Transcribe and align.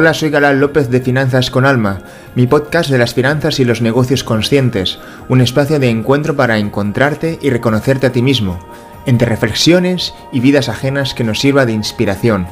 Hola, 0.00 0.14
soy 0.14 0.30
Galán 0.30 0.60
López 0.60 0.88
de 0.88 1.02
Finanzas 1.02 1.50
con 1.50 1.66
Alma, 1.66 2.00
mi 2.34 2.46
podcast 2.46 2.88
de 2.88 2.96
las 2.96 3.12
finanzas 3.12 3.60
y 3.60 3.66
los 3.66 3.82
negocios 3.82 4.24
conscientes, 4.24 4.98
un 5.28 5.42
espacio 5.42 5.78
de 5.78 5.90
encuentro 5.90 6.34
para 6.36 6.56
encontrarte 6.56 7.38
y 7.42 7.50
reconocerte 7.50 8.06
a 8.06 8.10
ti 8.10 8.22
mismo, 8.22 8.58
entre 9.04 9.28
reflexiones 9.28 10.14
y 10.32 10.40
vidas 10.40 10.70
ajenas 10.70 11.12
que 11.12 11.22
nos 11.22 11.40
sirva 11.40 11.66
de 11.66 11.72
inspiración, 11.72 12.46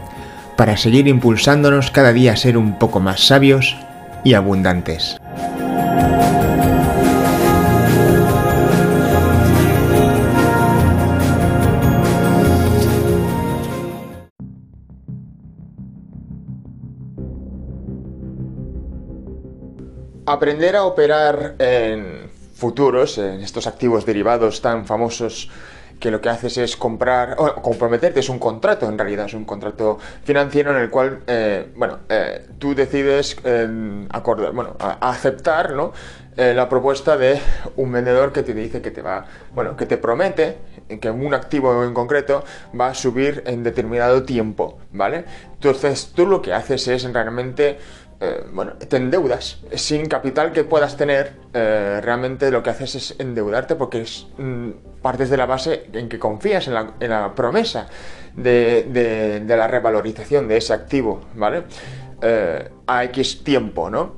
para 0.59 0.77
seguir 0.77 1.09
impulsándonos 1.09 1.91
cada 1.91 2.13
día 2.13 2.35
a 2.35 2.37
ser 2.37 2.59
un 2.59 2.79
poco 2.79 3.01
más 3.01 3.27
sabios 3.27 3.79
y 4.25 4.35
abundantes. 4.35 5.17
Aprender 20.29 20.77
a 20.77 20.85
operar 20.85 21.55
en 21.59 22.31
futuros, 22.55 23.17
en 23.17 23.41
estos 23.41 23.67
activos 23.67 24.05
derivados 24.05 24.61
tan 24.61 24.85
famosos 24.85 25.49
que 25.99 26.11
lo 26.11 26.21
que 26.21 26.29
haces 26.29 26.59
es 26.59 26.77
comprar, 26.77 27.37
o 27.39 27.55
comprometerte, 27.63 28.21
es 28.21 28.29
un 28.29 28.39
contrato 28.39 28.87
en 28.87 28.99
realidad, 28.99 29.25
es 29.25 29.33
un 29.33 29.47
contrato 29.47 29.99
financiero 30.25 30.77
en 30.77 30.83
el 30.83 30.91
cual, 30.91 31.21
eh, 31.27 31.73
bueno, 31.75 32.01
eh, 32.11 32.47
tú 32.59 32.75
decides 32.75 33.39
eh, 33.43 34.07
acordar, 34.11 34.53
bueno, 34.53 34.77
aceptar, 35.01 35.73
¿no? 35.73 35.93
la 36.37 36.69
propuesta 36.69 37.17
de 37.17 37.41
un 37.75 37.91
vendedor 37.91 38.33
que 38.33 38.45
te 38.45 38.55
dice 38.55 38.81
que 38.81 38.93
te 38.93 39.03
va, 39.03 39.25
bueno, 39.57 39.77
que 39.77 39.87
te 39.87 39.97
promete 39.97 40.59
que 41.01 41.11
un 41.11 41.35
activo 41.35 41.83
en 41.83 41.93
concreto 41.93 42.45
va 42.81 42.91
a 42.91 42.95
subir 42.95 43.43
en 43.45 43.65
determinado 43.65 44.23
tiempo, 44.23 44.79
¿vale? 44.93 45.25
Entonces 45.55 46.13
tú 46.15 46.27
lo 46.27 46.41
que 46.41 46.53
haces 46.53 46.87
es 46.87 47.13
realmente 47.13 47.79
eh, 48.21 48.45
bueno, 48.53 48.73
te 48.73 48.97
endeudas. 48.97 49.61
Sin 49.75 50.07
capital 50.07 50.53
que 50.53 50.65
puedas 50.65 50.97
tener, 50.97 51.35
eh, 51.55 52.01
realmente 52.03 52.51
lo 52.51 52.63
que 52.63 52.71
haces 52.71 52.95
es 52.97 53.15
endeudarte 53.19 53.77
porque 53.77 54.03
es, 54.03 54.27
mm, 54.39 54.71
partes 55.03 55.31
de 55.31 55.37
la 55.37 55.47
base 55.47 55.87
en 55.93 56.09
que 56.09 56.19
confías 56.19 56.67
en 56.67 56.75
la, 56.75 57.35
promesa 57.35 57.89
de, 58.35 59.45
la 59.47 59.69
revalorización 59.69 60.49
de 60.49 60.57
ese 60.57 60.73
activo, 60.73 61.21
¿vale? 61.35 61.65
Eh, 62.21 62.69
a 62.87 63.05
X 63.05 63.45
tiempo, 63.45 63.89
¿no? 63.89 64.17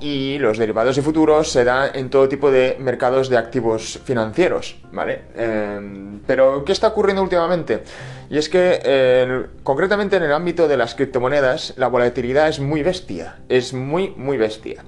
Y 0.00 0.38
los 0.38 0.58
derivados 0.58 0.98
y 0.98 1.02
futuros 1.02 1.50
se 1.50 1.64
dan 1.64 1.90
en 1.94 2.10
todo 2.10 2.28
tipo 2.28 2.50
de 2.50 2.76
mercados 2.78 3.28
de 3.28 3.36
activos 3.36 4.00
financieros, 4.04 4.76
¿vale? 4.92 5.22
Em, 5.34 6.20
pero, 6.26 6.64
¿qué 6.64 6.72
está 6.72 6.88
ocurriendo 6.88 7.22
últimamente? 7.22 7.82
Y 8.28 8.38
es 8.38 8.48
que, 8.48 9.46
concretamente 9.62 10.16
en 10.16 10.24
el 10.24 10.32
ámbito 10.32 10.68
de 10.68 10.76
las 10.76 10.94
criptomonedas, 10.94 11.74
la 11.76 11.88
volatilidad 11.88 12.48
es 12.48 12.60
muy 12.60 12.82
bestia, 12.82 13.36
es 13.48 13.72
muy, 13.72 14.12
muy 14.16 14.36
bestia. 14.36 14.82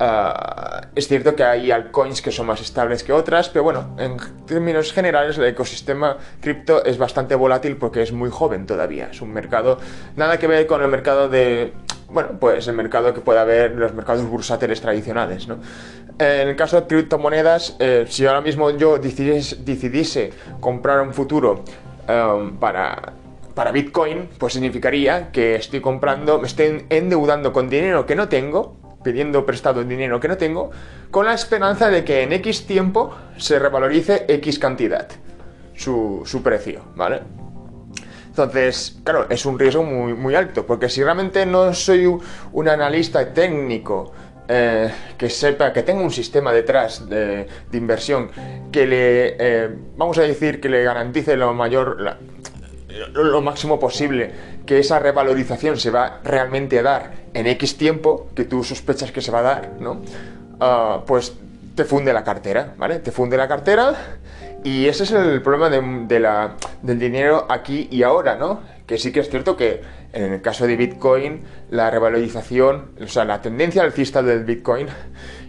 Ah, 0.00 0.88
es 0.96 1.06
cierto 1.06 1.36
que 1.36 1.44
hay 1.44 1.70
altcoins 1.70 2.20
que 2.20 2.32
son 2.32 2.46
más 2.46 2.60
estables 2.60 3.04
que 3.04 3.12
otras, 3.12 3.48
pero 3.48 3.62
bueno, 3.62 3.94
en 3.98 4.16
términos 4.44 4.92
generales 4.92 5.38
el 5.38 5.44
ecosistema 5.44 6.16
cripto 6.40 6.84
es 6.84 6.98
bastante 6.98 7.36
volátil 7.36 7.76
porque 7.76 8.02
es 8.02 8.12
muy 8.12 8.28
joven 8.28 8.66
todavía. 8.66 9.08
Es 9.12 9.20
un 9.20 9.32
mercado, 9.32 9.78
nada 10.16 10.38
que 10.38 10.48
ver 10.48 10.66
con 10.66 10.82
el 10.82 10.88
mercado 10.88 11.28
de 11.28 11.72
bueno, 12.14 12.30
pues 12.38 12.66
el 12.68 12.74
mercado 12.74 13.12
que 13.12 13.20
puede 13.20 13.40
haber 13.40 13.72
los 13.72 13.92
mercados 13.92 14.24
bursátiles 14.24 14.80
tradicionales. 14.80 15.48
¿no? 15.48 15.58
En 16.18 16.48
el 16.48 16.56
caso 16.56 16.80
de 16.80 16.86
criptomonedas, 16.86 17.76
eh, 17.80 18.06
si 18.08 18.24
ahora 18.24 18.40
mismo 18.40 18.70
yo 18.70 18.98
decidiese, 18.98 20.32
comprar 20.60 21.00
un 21.00 21.12
futuro 21.12 21.64
um, 22.08 22.56
para, 22.56 23.12
para 23.54 23.72
Bitcoin, 23.72 24.28
pues 24.38 24.52
significaría 24.52 25.32
que 25.32 25.56
estoy 25.56 25.80
comprando, 25.80 26.38
me 26.38 26.46
estoy 26.46 26.86
endeudando 26.88 27.52
con 27.52 27.68
dinero 27.68 28.06
que 28.06 28.14
no 28.14 28.28
tengo, 28.28 28.76
pidiendo 29.02 29.44
prestado 29.44 29.82
dinero 29.82 30.20
que 30.20 30.28
no 30.28 30.36
tengo, 30.36 30.70
con 31.10 31.26
la 31.26 31.34
esperanza 31.34 31.90
de 31.90 32.04
que 32.04 32.22
en 32.22 32.32
X 32.32 32.66
tiempo 32.66 33.14
se 33.36 33.58
revalorice 33.58 34.24
X 34.28 34.58
cantidad 34.58 35.08
su, 35.74 36.22
su 36.24 36.42
precio, 36.42 36.82
¿vale? 36.94 37.22
Entonces, 38.36 38.96
claro, 39.04 39.26
es 39.30 39.46
un 39.46 39.56
riesgo 39.56 39.84
muy, 39.84 40.12
muy 40.12 40.34
alto, 40.34 40.66
porque 40.66 40.88
si 40.88 41.04
realmente 41.04 41.46
no 41.46 41.72
soy 41.72 42.04
un 42.52 42.68
analista 42.68 43.32
técnico 43.32 44.10
eh, 44.48 44.90
que 45.16 45.30
sepa, 45.30 45.72
que 45.72 45.84
tenga 45.84 46.02
un 46.02 46.10
sistema 46.10 46.52
detrás 46.52 47.08
de, 47.08 47.46
inversión 47.72 48.32
que 48.72 48.88
le, 48.88 49.36
eh, 49.38 49.70
vamos 49.96 50.18
a 50.18 50.22
decir, 50.22 50.60
que 50.60 50.68
le 50.68 50.82
garantice 50.82 51.36
lo 51.36 51.54
mayor, 51.54 52.18
lo 53.12 53.40
máximo 53.40 53.78
posible 53.78 54.32
que 54.66 54.80
esa 54.80 54.98
revalorización 54.98 55.78
se 55.78 55.90
va 55.90 56.20
realmente 56.24 56.80
a 56.80 56.82
dar 56.82 57.12
en 57.34 57.46
X 57.46 57.76
tiempo, 57.76 58.30
que 58.34 58.44
tú 58.46 58.64
sospechas 58.64 59.12
que 59.12 59.20
se 59.20 59.30
va 59.30 59.38
a 59.38 59.42
dar, 59.42 59.70
¿no? 59.78 60.02
Ah, 60.58 61.04
pues 61.06 61.34
te 61.74 61.84
funde 61.84 62.12
la 62.12 62.24
cartera, 62.24 62.74
¿vale? 62.76 63.00
Te 63.00 63.10
funde 63.10 63.36
la 63.36 63.48
cartera 63.48 63.94
y 64.62 64.86
ese 64.86 65.04
es 65.04 65.12
el 65.12 65.42
problema 65.42 65.68
de, 65.68 66.20
la, 66.20 66.56
del 66.82 66.98
dinero 66.98 67.46
aquí 67.48 67.88
y 67.90 68.02
ahora, 68.02 68.36
¿no? 68.36 68.60
Que 68.86 68.98
sí 68.98 69.12
que 69.12 69.20
es 69.20 69.28
cierto 69.28 69.56
que 69.56 69.82
en 70.12 70.32
el 70.34 70.40
caso 70.40 70.66
de 70.66 70.76
Bitcoin, 70.76 71.42
la 71.70 71.90
revalorización, 71.90 72.92
o 73.02 73.08
sea, 73.08 73.24
la 73.24 73.42
tendencia 73.42 73.82
alcista 73.82 74.22
del 74.22 74.44
Bitcoin 74.44 74.86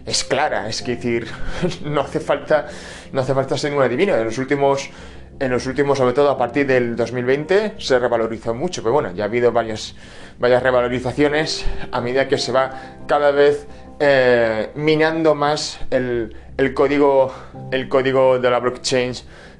es 0.04 0.24
clara, 0.24 0.68
es 0.68 0.84
decir, 0.84 1.28
no 1.84 2.00
hace 2.00 2.18
falta, 2.18 2.66
no 3.12 3.20
hace 3.20 3.32
falta 3.32 3.56
ser 3.56 3.72
un 3.72 3.82
adivino. 3.82 4.16
En 4.16 4.24
los 4.24 4.38
últimos, 4.38 4.90
en 5.38 5.50
los 5.50 5.66
últimos, 5.66 5.98
sobre 5.98 6.14
todo 6.14 6.30
a 6.30 6.38
partir 6.38 6.66
del 6.66 6.96
2020, 6.96 7.74
se 7.78 7.98
revalorizó 7.98 8.54
mucho, 8.54 8.82
pero 8.82 8.94
bueno, 8.94 9.12
ya 9.14 9.24
ha 9.24 9.26
habido 9.26 9.52
varias, 9.52 9.94
varias 10.38 10.62
revalorizaciones 10.62 11.64
a 11.92 12.00
medida 12.00 12.26
que 12.26 12.38
se 12.38 12.50
va 12.50 12.98
cada 13.06 13.30
vez 13.30 13.68
eh, 13.98 14.70
minando 14.74 15.34
más 15.34 15.80
el, 15.90 16.36
el 16.56 16.74
código, 16.74 17.32
el 17.70 17.88
código 17.88 18.38
de 18.38 18.50
la 18.50 18.58
blockchain 18.60 19.12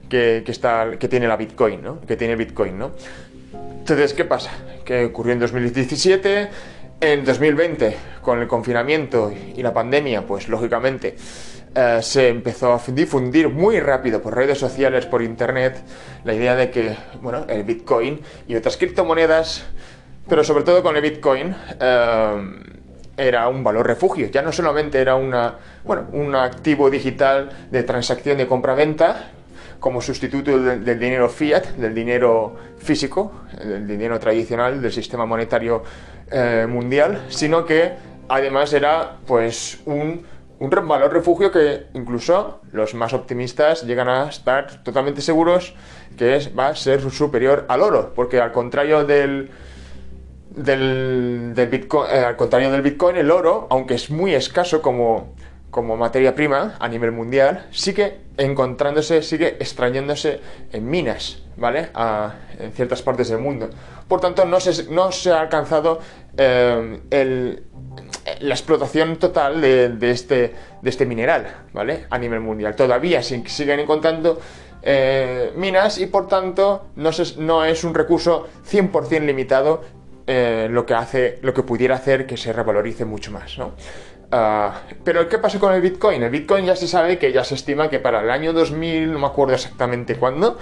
que, 0.08 0.44
está, 0.47 0.91
que 0.98 1.08
tiene 1.08 1.26
la 1.26 1.36
Bitcoin, 1.36 1.82
¿no? 1.82 2.00
Que 2.00 2.16
tiene 2.16 2.36
Bitcoin, 2.36 2.78
¿no? 2.78 2.92
Entonces, 3.78 4.14
¿qué 4.14 4.25
pasa? 4.25 4.50
Que 4.84 5.04
ocurrió 5.06 5.32
en 5.32 5.41
2017, 5.41 6.48
en 7.00 7.25
2020, 7.25 7.96
con 8.22 8.41
el 8.41 8.48
confinamiento 8.48 9.32
y 9.54 9.62
la 9.62 9.72
pandemia, 9.72 10.26
pues 10.26 10.48
lógicamente 10.48 11.16
eh, 11.75 11.98
se 12.00 12.28
empezó 12.28 12.72
a 12.72 12.80
difundir 12.88 13.48
muy 13.48 13.80
rápido 13.80 14.22
por 14.22 14.34
redes 14.34 14.58
sociales, 14.58 15.06
por 15.06 15.22
internet, 15.22 15.82
la 16.25 16.34
idea 16.34 16.56
de 16.56 16.70
que, 16.70 16.96
bueno, 17.20 17.44
el 17.48 17.64
Bitcoin 17.64 18.20
y 18.48 18.56
otras 18.56 18.76
criptomonedas, 18.76 19.64
pero 20.28 20.42
sobre 20.42 20.64
todo 20.64 20.82
con 20.82 20.96
el 20.96 21.02
Bitcoin, 21.02 21.54
eh, 21.78 22.75
era 23.16 23.49
un 23.49 23.65
valor 23.65 23.87
refugio, 23.87 24.28
ya 24.28 24.43
no 24.43 24.53
solamente 24.53 25.00
era 25.00 25.15
una, 25.15 25.54
bueno, 25.84 26.06
un 26.12 26.34
activo 26.34 26.91
digital 26.91 27.50
de 27.71 27.82
transacción 27.82 28.37
de 28.37 28.47
compra-venta 28.47 29.31
como 29.81 30.00
sustituto 30.00 30.59
del, 30.59 30.99
dinero 30.99 31.28
fiat, 31.28 31.76
del 31.76 31.94
dinero 31.94 32.56
físico, 32.78 33.32
del 33.62 33.87
dinero 33.87 34.19
tradicional 34.19 34.81
del 34.81 34.93
sistema 34.93 35.26
monetario 35.26 35.82
eh, 36.31 36.66
mundial, 36.69 37.25
sino 37.28 37.65
que 37.65 37.93
además 38.28 38.72
era 38.72 39.16
pues 39.26 39.81
un, 39.87 40.25
un 40.59 40.71
valor 40.71 41.12
refugio 41.12 41.53
que 41.53 41.87
incluso 41.94 42.60
los 42.72 42.94
más 42.94 43.12
optimistas 43.12 43.84
llegan 43.84 44.09
a 44.09 44.28
estar 44.28 44.82
totalmente 44.82 45.21
seguros 45.21 45.75
que 46.16 46.50
va 46.59 46.69
a 46.69 46.75
ser 46.75 47.09
superior 47.10 47.66
al 47.69 47.82
oro, 47.82 48.12
porque 48.15 48.41
al 48.41 48.53
contrario 48.53 49.05
del, 49.05 49.50
del, 50.56 51.53
Bitcoin, 51.71 52.11
eh, 52.11 52.25
al 52.25 52.37
contrario 52.37 52.71
del 52.71 52.83
Bitcoin, 52.83 53.17
el 53.17 53.31
oro, 53.31 53.67
aunque 53.71 53.94
es 53.94 54.11
muy 54.11 54.34
escaso 54.34 54.83
como, 54.83 55.34
como 55.71 55.97
materia 55.97 56.34
prima 56.34 56.77
a 56.81 56.89
nivel 56.89 57.12
mundial, 57.12 57.67
sigue 57.71 58.19
encontrándose, 58.39 59.22
sigue 59.22 59.56
extrayéndose 59.61 60.41
en 60.72 60.88
minas, 60.88 61.43
¿vale? 61.56 61.91
en 62.58 62.73
ciertas 62.73 63.03
partes 63.03 63.29
del 63.29 63.38
mundo. 63.38 63.70
Por 64.08 64.20
tanto, 64.20 64.44
no 64.44 64.61
se, 64.61 64.91
no 64.91 65.12
se 65.12 65.31
ha 65.31 65.41
alcanzado 65.41 66.00
eh, 66.37 67.61
la 68.41 68.55
explotación 68.55 69.17
total 69.17 69.61
de, 69.61 70.11
este, 70.11 70.55
de 70.82 70.91
este 70.91 71.06
mineral, 71.06 71.64
¿vale? 71.73 72.06
A 72.11 72.19
nivel 72.19 72.41
mundial. 72.41 72.76
Todavía 72.76 73.23
siguen 73.23 73.81
encontrando 73.81 74.38
eh, 74.82 75.52
minas 75.56 75.99
y 75.99 76.06
por 76.06 76.29
tanto 76.29 76.87
no, 76.94 77.11
no 77.38 77.64
es 77.64 77.82
un 77.82 77.94
recurso 77.94 78.47
100% 78.70 79.20
limitado 79.23 79.82
eh, 80.26 80.69
lo 80.70 80.84
que 80.84 80.94
hace, 80.94 81.38
lo 81.43 81.55
que 81.55 81.62
pudiera 81.62 81.96
hacer 81.96 82.26
que 82.26 82.37
se 82.37 82.52
revalorice 82.52 83.05
mucho 83.05 83.31
más, 83.31 83.58
¿no? 83.58 83.75
Ah, 84.31 84.82
pero 85.05 85.28
¿qué 85.28 85.38
pasa 85.38 85.61
con 85.61 85.73
el 85.73 85.81
Bitcoin? 85.81 86.23
El 86.23 86.31
Bitcoin 86.31 86.67
ya 86.67 86.75
se 86.75 86.88
sabe 86.88 87.17
que 87.19 87.32
ya 87.32 87.44
se 87.44 87.55
estima 87.55 87.88
que 87.88 88.00
para 88.00 88.20
el 88.20 88.31
año 88.31 88.52
2000, 88.52 89.12
no 89.12 89.19
me 89.20 89.26
acuerdo 89.26 89.55
exactamente 89.55 90.17
cuándo, 90.17 90.58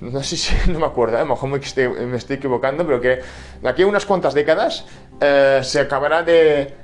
no 0.00 0.22
sé 0.22 0.36
si, 0.36 0.54
no 0.70 0.78
me 0.78 0.86
acuerdo, 0.86 1.16
¿eh? 1.16 1.20
a 1.20 1.24
lo 1.24 1.30
mejor 1.30 1.50
me 1.50 1.58
estoy, 1.58 2.36
equivocando, 2.36 2.84
pero 2.86 3.00
que 3.00 3.20
de 3.62 3.68
aquí 3.68 3.82
a 3.82 3.86
unas 3.86 4.06
cuantas 4.06 4.34
décadas 4.34 4.86
eh, 5.20 5.60
se 5.62 5.80
acabará 5.80 6.22
de, 6.22 6.74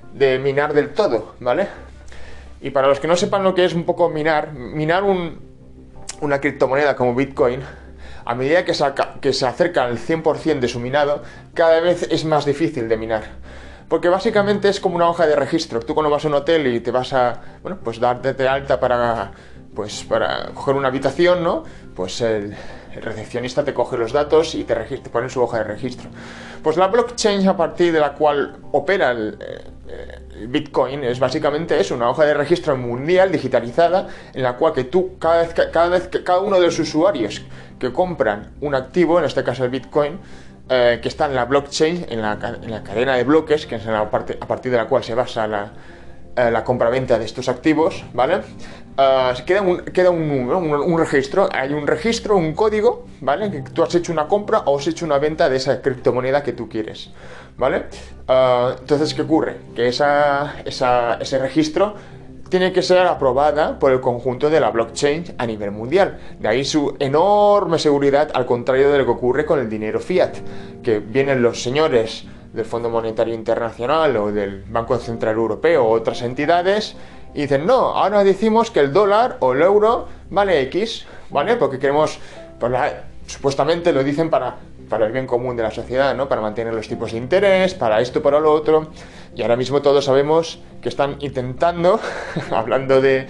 minar 0.43 0.75
del 0.75 0.91
todo, 0.91 1.37
¿vale? 1.41 1.69
Y 2.61 2.71
para 2.71 2.89
los 2.89 3.01
que 3.01 3.09
no 3.09 3.17
sepan 3.17 3.43
lo 3.43 3.55
que 3.55 3.65
es 3.65 3.73
un 3.73 3.85
poco 3.85 4.11
minar, 4.11 4.53
minar 4.53 5.05
un, 5.05 5.41
una 6.21 6.39
criptomoneda 6.39 6.95
como 6.95 7.15
Bitcoin, 7.15 7.63
a 8.31 8.35
medida 8.37 8.65
que 8.65 8.75
se, 9.33 9.45
acerca 9.45 9.85
al 9.85 9.99
100% 9.99 10.61
de 10.61 10.69
su 10.69 10.79
minado, 10.79 11.25
cada 11.53 11.81
vez 11.81 12.07
es 12.13 12.25
más 12.25 12.45
difícil 12.45 12.89
de 12.89 12.97
minar. 12.97 13.25
Porque 13.89 14.09
básicamente 14.09 14.69
es 14.69 14.79
como 14.79 14.95
una 14.95 15.09
hoja 15.09 15.27
de 15.27 15.35
registro. 15.35 15.81
Tú 15.81 15.95
cuando 15.95 16.11
vas 16.11 16.25
a 16.25 16.29
un 16.29 16.35
hotel 16.35 16.69
y 16.69 16.79
te 16.79 16.93
vas 16.93 17.13
a, 17.13 17.41
bueno, 17.61 17.79
pues 17.83 17.99
darte 17.99 18.33
de 18.35 18.49
alta 18.49 18.79
para, 18.79 19.33
pues 19.75 20.05
para 20.05 20.51
coger 20.55 20.77
una 20.77 20.87
habitación, 20.87 21.43
¿no? 21.43 21.65
Pues 21.97 22.21
el, 22.21 22.55
recepcionista 23.03 23.65
te 23.65 23.75
coge 23.75 23.99
los 23.99 24.13
datos 24.13 24.55
y 24.55 24.63
te, 24.63 24.77
te 24.77 25.11
pone 25.11 25.25
en 25.25 25.31
su 25.31 25.43
hoja 25.43 25.59
de 25.59 25.65
registro. 25.65 26.09
Pues 26.63 26.77
la 26.77 26.87
blockchain 26.87 27.49
a 27.49 27.57
partir 27.57 27.93
de 27.93 27.99
la 27.99 28.13
cual 28.13 28.59
opera 28.71 29.11
el, 29.11 29.39
el 29.41 29.73
Bitcoin 30.49 31.05
es 31.05 31.19
básicamente 31.19 31.79
eso, 31.79 31.95
una 31.95 32.09
hoja 32.11 32.25
de 32.25 32.35
registro 32.35 32.77
mundial 32.77 33.31
digitalizada 33.31 34.09
en 34.33 34.43
la 34.43 34.57
cual 34.57 34.73
que 34.73 34.85
tú 34.85 35.19
cada 35.19 35.43
vez 35.43 35.55
cada 35.55 35.89
vez 35.89 36.09
que 36.09 36.23
cada 36.25 36.41
uno 36.41 36.59
de 36.59 36.67
los 36.67 36.79
usuarios 36.79 37.43
que 37.79 37.93
compran 37.93 38.53
un 38.61 38.75
activo, 38.75 39.19
en 39.19 39.25
este 39.25 39.43
caso 39.43 39.65
el 39.65 39.71
Bitcoin, 39.71 40.19
eh, 40.69 41.01
que 41.03 41.09
está 41.09 41.27
en 41.27 41.35
la 41.35 41.47
blockchain, 41.47 42.07
en 42.09 42.23
la, 42.23 42.39
cadena 42.85 43.17
de 43.17 43.25
bloques, 43.25 43.67
que 43.67 43.77
es 43.77 43.85
la 43.87 44.09
parte, 44.11 44.39
a 44.41 44.47
partir 44.47 44.71
de 44.71 44.79
la 44.79 44.87
cual 44.87 45.03
se 45.03 45.15
basa 45.15 45.47
la, 45.47 45.73
eh, 46.37 46.51
la 46.51 46.65
compraventa 46.65 47.19
de 47.19 47.25
estos 47.25 47.49
activos, 47.49 48.05
¿vale? 48.13 48.41
Uh, 48.97 49.45
queda, 49.47 49.63
un, 49.63 49.79
queda 49.85 50.11
un, 50.11 50.51
un, 50.51 50.99
registro, 50.99 51.49
hay 51.53 51.73
un 51.73 51.87
registro, 51.87 52.37
un 52.37 52.55
código, 52.55 53.07
¿vale? 53.21 53.51
Que 53.51 53.63
tú 53.63 53.83
has 53.83 53.95
hecho 53.95 54.13
una 54.13 54.29
compra 54.29 54.61
o 54.67 54.79
has 54.79 54.87
hecho 54.87 55.05
una 55.07 55.19
venta 55.19 55.49
de 55.49 55.57
esa 55.57 55.81
criptomoneda 55.81 56.43
que 56.43 56.53
tú 56.53 56.69
quieres, 56.69 57.11
¿vale? 57.57 57.87
entonces, 58.79 59.13
¿qué 59.13 59.23
ocurre? 59.23 59.57
Que 59.75 59.89
esa, 59.89 60.55
ese 60.65 61.39
registro 61.39 61.95
tiene 62.51 62.73
que 62.73 62.83
ser 62.83 63.07
aprobada 63.07 63.79
por 63.79 63.93
el 63.93 64.01
conjunto 64.01 64.51
de 64.51 64.61
la 64.61 64.71
blockchain 64.71 65.25
a 65.39 65.47
nivel 65.47 65.71
mundial. 65.71 66.19
De 66.39 66.49
ahí 66.49 66.65
su 66.65 66.97
enorme 66.99 67.79
seguridad, 67.79 68.31
al 68.35 68.45
contrario 68.45 68.91
de 68.91 68.99
lo 68.99 69.05
que 69.05 69.13
ocurre 69.13 69.47
con 69.47 69.61
el 69.61 69.71
dinero 69.71 70.01
fiat, 70.01 70.35
que 70.83 70.99
vienen 70.99 71.43
los 71.43 71.63
señores 71.63 72.25
del 72.53 72.65
Fondo 72.65 72.91
Monetario 72.91 73.35
Internacional 73.35 74.17
o 74.17 74.33
del 74.33 74.65
Banco 74.65 74.97
Central 74.99 75.37
Europeo 75.37 75.85
o 75.85 75.91
otras 75.91 76.23
entidades 76.23 76.97
y 77.35 77.43
dicen, 77.43 77.67
no, 77.67 77.97
ahora 77.97 78.25
decimos 78.25 78.71
que 78.71 78.81
el 78.81 78.93
dólar 78.93 79.37
o 79.41 79.53
el 79.53 79.63
euro 79.63 80.09
vale 80.31 80.61
X, 80.63 81.07
¿vale? 81.31 81.57
Porque 81.57 81.79
queremos, 81.79 82.19
pues 82.59 82.73
supuestamente 83.27 83.93
lo 83.93 84.03
dicen 84.03 84.31
para 84.31 84.57
para 84.91 85.07
el 85.07 85.13
bien 85.13 85.27
común 85.27 85.57
de 85.57 85.63
la 85.63 85.71
sociedad, 85.71 86.15
¿no? 86.15 86.29
Para 86.29 86.43
mantener 86.43 86.75
los 86.75 86.89
tipos 86.89 87.13
de 87.13 87.19
interés, 87.19 87.73
para 87.73 88.01
esto, 88.01 88.21
para 88.21 88.41
lo 88.41 88.53
otro. 88.53 88.89
Y 89.35 89.41
ahora 89.41 89.57
mismo 89.57 89.81
todos 89.81 90.05
sabemos 90.05 90.59
que 90.83 90.91
están 90.91 91.17
intentando, 91.21 92.01
hablando 92.51 93.01
de, 93.01 93.27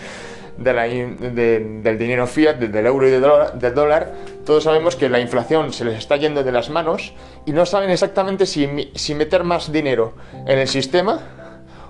del 0.56 1.98
dinero 1.98 2.26
fiat, 2.26 2.56
del 2.56 2.86
euro 2.86 3.08
y 3.08 3.10
del 3.10 3.74
dólar, 3.74 4.12
todos 4.44 4.64
sabemos 4.64 4.96
que 4.96 5.08
la 5.08 5.20
inflación 5.20 5.72
se 5.72 5.84
les 5.84 5.98
está 5.98 6.16
yendo 6.16 6.42
de 6.42 6.52
las 6.52 6.70
manos 6.70 7.14
y 7.46 7.52
no 7.52 7.66
saben 7.66 7.90
exactamente 7.90 8.46
si, 8.46 8.90
si 8.94 9.14
meter 9.14 9.44
más 9.44 9.72
dinero 9.72 10.14
en 10.46 10.58
el 10.58 10.68
sistema 10.68 11.20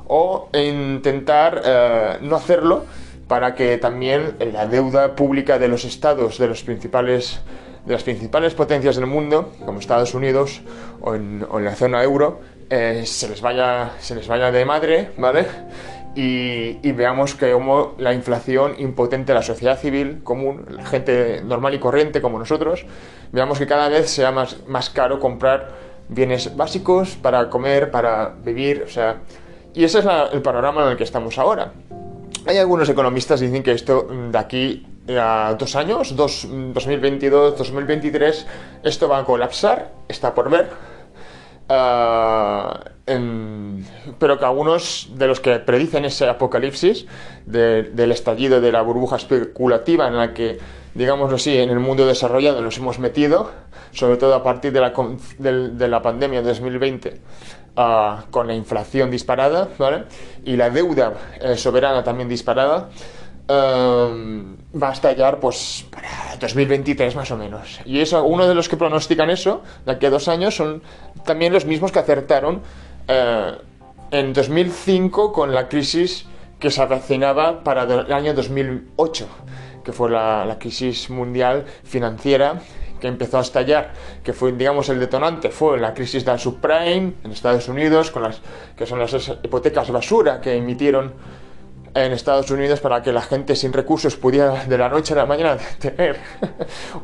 o 0.06 0.48
intentar 0.52 1.62
eh, 1.64 2.18
no 2.22 2.36
hacerlo 2.36 2.84
para 3.28 3.54
que 3.54 3.78
también 3.78 4.34
la 4.52 4.66
deuda 4.66 5.14
pública 5.14 5.58
de 5.58 5.68
los 5.68 5.84
estados, 5.84 6.38
de 6.38 6.48
los 6.48 6.64
principales 6.64 7.40
de 7.84 7.92
las 7.94 8.02
principales 8.02 8.54
potencias 8.54 8.96
del 8.96 9.06
mundo, 9.06 9.52
como 9.64 9.80
Estados 9.80 10.14
Unidos 10.14 10.62
o 11.00 11.14
en, 11.14 11.46
la 11.64 11.74
zona 11.74 12.02
euro, 12.02 12.40
eh, 12.68 13.04
se, 13.06 13.28
les 13.28 13.40
vaya, 13.40 13.92
se 13.98 14.14
les 14.14 14.28
vaya 14.28 14.50
de 14.50 14.64
madre, 14.64 15.10
¿vale? 15.16 15.46
Y, 16.14 16.92
veamos 16.92 17.34
que 17.34 17.52
como 17.52 17.94
la 17.98 18.12
inflación 18.12 18.74
impotente, 18.78 19.32
la 19.32 19.42
sociedad 19.42 19.78
civil 19.78 20.22
común, 20.24 20.66
la 20.68 20.84
gente 20.84 21.40
normal 21.44 21.74
y 21.74 21.78
corriente 21.78 22.20
como 22.20 22.38
nosotros, 22.38 22.84
veamos 23.32 23.58
que 23.58 23.66
cada 23.66 23.88
vez 23.88 24.10
sea 24.10 24.32
más, 24.32 24.66
más 24.66 24.90
caro 24.90 25.20
comprar 25.20 25.70
bienes 26.08 26.56
básicos 26.56 27.16
para 27.16 27.48
comer, 27.48 27.90
para 27.90 28.34
vivir, 28.44 28.82
o 28.84 28.88
sea, 28.88 29.20
y 29.72 29.84
ese 29.84 30.00
es 30.00 30.06
el 30.32 30.42
panorama 30.42 30.82
en 30.84 30.90
el 30.90 30.96
que 30.96 31.04
estamos 31.04 31.38
ahora. 31.38 31.72
Hay 32.46 32.58
algunos 32.58 32.88
economistas 32.88 33.38
que 33.38 33.46
dicen 33.46 33.62
que 33.62 33.72
esto 33.72 34.08
de 34.30 34.38
aquí 34.38 34.86
a 35.08 35.54
dos 35.58 35.76
años, 35.76 36.16
dos, 36.16 36.46
2022, 36.48 37.56
2023, 37.56 38.46
esto 38.82 39.08
va 39.08 39.18
a 39.18 39.24
colapsar, 39.24 39.92
está 40.08 40.34
por 40.34 40.50
ver. 40.50 40.68
Ah, 41.72 42.80
pero 44.18 44.38
que 44.40 44.44
algunos 44.44 45.08
de 45.14 45.28
los 45.28 45.38
que 45.38 45.60
predicen 45.60 46.04
ese 46.04 46.28
apocalipsis 46.28 47.06
del 47.46 48.10
estallido 48.10 48.60
de 48.60 48.72
la 48.72 48.82
burbuja 48.82 49.16
especulativa 49.16 50.08
en 50.08 50.16
la 50.16 50.34
que, 50.34 50.58
digámoslo 50.94 51.36
así, 51.36 51.56
en 51.56 51.70
el 51.70 51.78
mundo 51.78 52.06
desarrollado 52.06 52.60
nos 52.60 52.76
hemos 52.78 52.98
metido, 52.98 53.52
sobre 53.92 54.16
todo 54.16 54.34
a 54.34 54.42
partir 54.42 54.72
de 54.72 54.80
la, 54.80 54.92
de, 55.38 55.88
la 55.88 56.02
pandemia 56.02 56.42
de 56.42 56.48
2020, 56.48 57.20
ah, 57.76 58.24
con 58.32 58.48
la 58.48 58.54
inflación 58.54 59.08
disparada 59.12 59.68
y 60.44 60.56
la 60.56 60.70
deuda 60.70 61.14
eh, 61.40 61.56
soberana 61.56 62.02
también 62.02 62.28
disparada, 62.28 62.90
Em, 63.50 64.56
va 64.80 64.90
a 64.90 64.92
estallar 64.92 65.40
pues 65.40 65.84
para 65.90 66.36
2023 66.38 67.16
más 67.16 67.32
o 67.32 67.36
menos. 67.36 67.80
Y 67.84 67.98
eso, 67.98 68.22
uno 68.22 68.46
de 68.46 68.54
los 68.54 68.68
que 68.68 68.76
pronostican 68.76 69.28
eso, 69.28 69.62
de 69.84 69.90
aquí 69.90 70.06
a 70.06 70.10
dos 70.10 70.28
años, 70.28 70.54
son 70.54 70.82
también 71.24 71.52
los 71.52 71.64
mismos 71.64 71.90
que 71.90 71.98
acertaron 71.98 72.62
eh, 73.08 73.52
en 74.12 74.32
2005 74.32 75.32
con 75.32 75.52
la 75.52 75.68
crisis 75.68 76.26
que 76.60 76.70
se 76.70 76.80
avecinaba 76.80 77.64
para 77.64 77.82
el 77.82 78.12
año 78.12 78.34
2008, 78.34 79.26
que 79.84 79.92
fue 79.92 80.10
la, 80.10 80.56
crisis 80.60 81.10
mundial 81.10 81.64
financiera 81.82 82.60
que 83.00 83.08
empezó 83.08 83.38
a 83.38 83.40
estallar, 83.40 83.94
que 84.22 84.32
fue, 84.32 84.52
digamos, 84.52 84.90
el 84.90 85.00
detonante, 85.00 85.48
fue 85.48 85.80
la 85.80 85.94
crisis 85.94 86.24
de 86.24 86.32
la 86.32 86.38
subprime 86.38 87.14
en 87.24 87.32
Estados 87.32 87.66
Unidos, 87.66 88.10
con 88.10 88.22
las, 88.22 88.42
que 88.76 88.86
son 88.86 89.00
las 89.00 89.12
hipotecas 89.42 89.90
basura 89.90 90.40
que 90.40 90.54
emitieron 90.54 91.14
en 91.94 92.12
Estados 92.12 92.50
Unidos 92.50 92.80
para 92.80 93.02
que 93.02 93.12
la 93.12 93.22
gente 93.22 93.56
sin 93.56 93.72
recursos 93.72 94.16
pudiera 94.16 94.64
de 94.64 94.78
la 94.78 94.88
noche 94.88 95.14
a 95.14 95.16
la 95.16 95.26
mañana 95.26 95.58
tener 95.78 96.18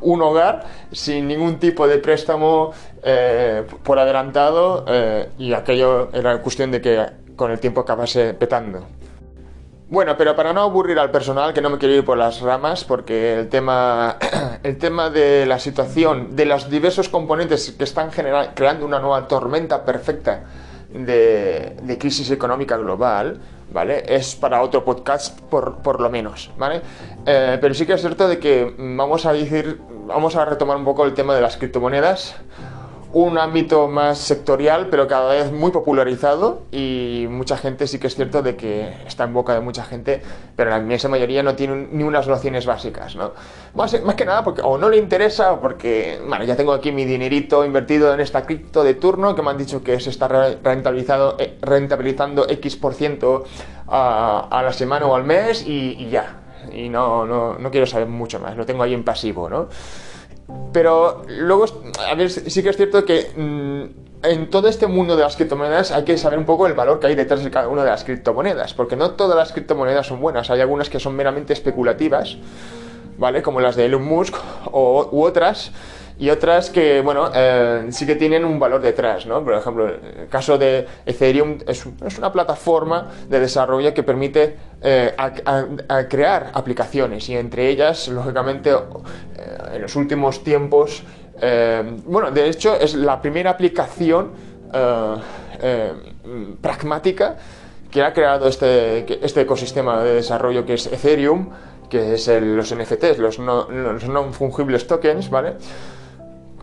un 0.01 0.23
hogar 0.23 0.65
sin 0.93 1.27
ningún 1.27 1.59
tipo 1.59 1.87
de 1.89 1.99
préstamo 1.99 2.73
eh, 3.03 3.65
por 3.83 3.99
adelantado 3.99 4.85
eh, 4.89 5.29
y 5.39 5.53
aquello 5.53 6.11
era 6.13 6.41
cuestión 6.41 6.71
de 6.71 6.81
que 6.81 7.07
con 7.35 7.51
el 7.51 7.61
tiempo 7.61 7.81
acabase 7.81 8.35
petando. 8.35 8.87
Bueno, 9.89 10.17
pero 10.17 10.35
para 10.35 10.53
no 10.53 10.63
aburrir 10.63 10.99
al 10.99 11.13
personal, 11.13 11.55
que 11.55 11.61
no 11.61 11.71
me 11.71 11.79
quiero 11.79 11.95
ir 11.95 12.05
por 12.05 12.19
las 12.19 12.41
ramas, 12.41 12.83
porque 12.83 13.39
el 13.39 13.49
tema, 13.49 14.17
el 14.65 14.79
tema 14.79 15.11
de 15.11 15.47
la 15.47 15.61
situación, 15.61 16.35
de 16.35 16.45
los 16.45 16.69
diversos 16.69 17.09
componentes 17.09 17.71
que 17.71 17.85
están 17.85 18.11
creando 18.11 18.85
una 18.85 18.99
nueva 18.99 19.29
tormenta 19.29 19.85
perfecta 19.85 20.43
de, 20.93 21.77
de 21.81 21.99
crisis 21.99 22.33
económica 22.33 22.77
global, 22.77 23.39
¿vale? 23.73 24.05
Es 24.07 24.35
para 24.35 24.63
otro 24.63 24.85
podcast 24.85 25.41
por, 25.41 25.79
por 25.79 26.01
lo 26.01 26.11
menos, 26.11 26.51
¿vale? 26.57 26.83
Eh, 27.25 27.59
pero 27.61 27.75
sí 27.75 27.87
que 27.87 27.95
es 27.95 28.01
cierto 28.01 28.29
de 28.29 28.39
que 28.39 28.75
vamos 28.79 29.27
a 29.27 29.33
decir, 29.33 29.81
vamos 30.07 30.37
a 30.37 30.45
retomar 30.45 30.77
un 30.77 30.85
poco 30.85 31.05
el 31.05 31.15
tema 31.15 31.35
de 31.35 31.41
las 31.41 31.57
criptomonedas 31.57 32.37
un 33.17 33.39
ámbito 33.39 33.89
más 33.89 34.19
sectorial, 34.19 34.89
pero 34.91 35.09
cada 35.09 35.33
vez 35.33 35.51
muy 35.51 35.71
popularizado 35.71 36.65
y 36.71 37.27
mucha 37.31 37.57
gente 37.57 37.87
sí 37.87 37.99
que 37.99 38.09
es 38.09 38.15
cierto 38.15 38.43
de 38.43 38.57
que 38.57 38.93
está 39.07 39.25
en 39.25 39.33
boca 39.33 39.55
de 39.55 39.61
mucha 39.61 39.85
gente, 39.85 40.21
pero 40.55 40.69
la 40.69 40.77
inmensa 40.77 41.09
mayoría 41.09 41.43
no 41.43 41.55
tiene 41.55 41.89
ni 41.93 42.05
unas 42.05 42.29
nociones 42.29 42.67
básicas, 42.67 43.17
¿no? 43.17 43.33
Más, 43.75 44.03
más, 44.03 44.17
que 44.17 44.27
nada 44.27 44.45
porque 44.45 44.61
o 44.63 44.77
no 44.77 44.91
le 44.91 44.99
interesa 44.99 45.55
o 45.55 45.61
porque, 45.63 46.21
bueno, 46.29 46.45
ya 46.45 46.57
tengo 46.57 46.75
aquí 46.75 46.93
mi 46.93 47.07
dinerito 47.07 47.65
invertido 47.65 48.13
en 48.13 48.21
esta 48.21 48.45
cripto 48.45 48.85
de 48.85 48.93
turno 48.93 49.35
que 49.35 49.41
me 49.41 49.49
han 49.49 49.57
dicho 49.57 49.83
que 49.83 49.99
se 49.99 50.11
está 50.11 50.29
rentabilizado, 50.63 51.37
eh, 51.39 51.57
rentabilizando 51.63 52.47
X 52.47 52.77
por 52.77 52.93
ciento 52.93 53.45
a, 53.89 54.61
la 54.63 54.75
semana 54.75 55.07
o 55.07 55.15
al 55.15 55.25
mes 55.25 55.67
y, 55.67 55.97
y 55.99 56.11
ya. 56.11 56.43
Y 56.71 56.91
no, 56.91 57.25
no, 57.25 57.55
no 57.55 57.71
quiero 57.71 57.87
saber 57.87 58.09
mucho 58.09 58.41
más, 58.41 58.59
lo 58.59 58.67
tengo 58.67 58.83
ahí 58.83 58.93
en 58.93 59.05
pasivo, 59.05 59.49
¿no? 59.49 59.69
Pero 60.73 61.23
luego, 61.29 61.65
a 62.09 62.15
ver, 62.15 62.31
sí 62.31 62.63
que 62.63 62.69
es 62.69 62.77
cierto 62.77 63.05
que 63.05 63.31
mm, 63.37 64.27
en 64.27 64.51
todo 64.51 64.69
este 64.69 64.87
mundo 64.87 65.17
de 65.17 65.23
las 65.23 65.37
criptomonedas 65.37 65.91
hay 65.91 66.05
que 66.05 66.17
saber 66.19 66.39
un 66.39 66.45
poco 66.45 66.67
el 66.67 66.75
valor 66.75 67.01
que 67.01 67.09
hay 67.09 67.15
detrás 67.15 67.43
de 67.43 67.51
cada 67.51 67.69
una 67.69 67.85
de 67.85 67.91
las 67.91 68.05
criptomonedas, 68.05 68.75
porque 68.75 68.97
no 68.97 69.13
todas 69.13 69.37
las 69.37 69.53
criptomonedas 69.53 70.07
son 70.07 70.21
buenas, 70.21 70.51
hay 70.51 70.61
algunas 70.61 70.89
que 70.89 71.01
son 71.01 71.17
meramente 71.17 71.53
especulativas, 71.53 72.37
¿vale? 73.19 73.43
Como 73.43 73.61
las 73.61 73.77
de 73.77 73.87
Elon 73.87 74.05
Musk 74.05 74.37
o, 74.71 75.09
u 75.11 75.23
otras 75.25 75.73
y 76.19 76.31
otras 76.31 76.71
que, 76.71 77.03
bueno, 77.03 77.31
eh, 77.35 77.87
sí 77.91 78.07
que 78.07 78.17
tienen 78.17 78.45
un 78.45 78.59
valor 78.59 78.81
detrás, 78.81 79.27
¿no? 79.27 79.45
Por 79.45 79.55
ejemplo, 79.55 79.87
el 79.87 80.29
caso 80.29 80.57
de 80.57 80.87
Ethereum 81.05 81.59
es, 81.67 81.85
una 82.19 82.33
plataforma 82.33 83.11
de 83.29 83.41
desarrollo 83.41 83.93
que 83.93 84.03
permite 84.03 84.57
eh, 84.81 85.15
crear 86.09 86.51
aplicaciones 86.55 87.29
y 87.29 87.37
entre 87.37 87.69
ellas, 87.69 88.09
lógicamente, 88.09 88.71
eh, 88.71 88.77
en 89.75 89.83
los 89.83 89.95
últimos 89.97 90.43
tiempos, 90.43 91.03
bueno, 92.07 92.31
de 92.31 92.49
hecho 92.49 92.75
es 92.77 92.95
la 92.95 93.21
primera 93.21 93.51
aplicación 93.51 94.31
pragmática 96.63 97.37
que 97.91 98.03
ha 98.03 98.15
creado 98.15 98.49
este, 98.49 99.23
este 99.23 99.43
ecosistema 99.43 100.03
de 100.03 100.15
desarrollo 100.15 100.65
que 100.65 100.75
es 100.75 100.87
Ethereum, 100.87 101.51
que 101.91 102.15
es 102.15 102.27
los 102.29 102.75
NFTs, 102.75 103.19
los 103.19 103.39
no, 103.39 103.69
los 103.71 104.09
non 104.09 104.33
fungibles 104.33 104.87
tokens, 104.87 105.29
¿vale? 105.29 105.61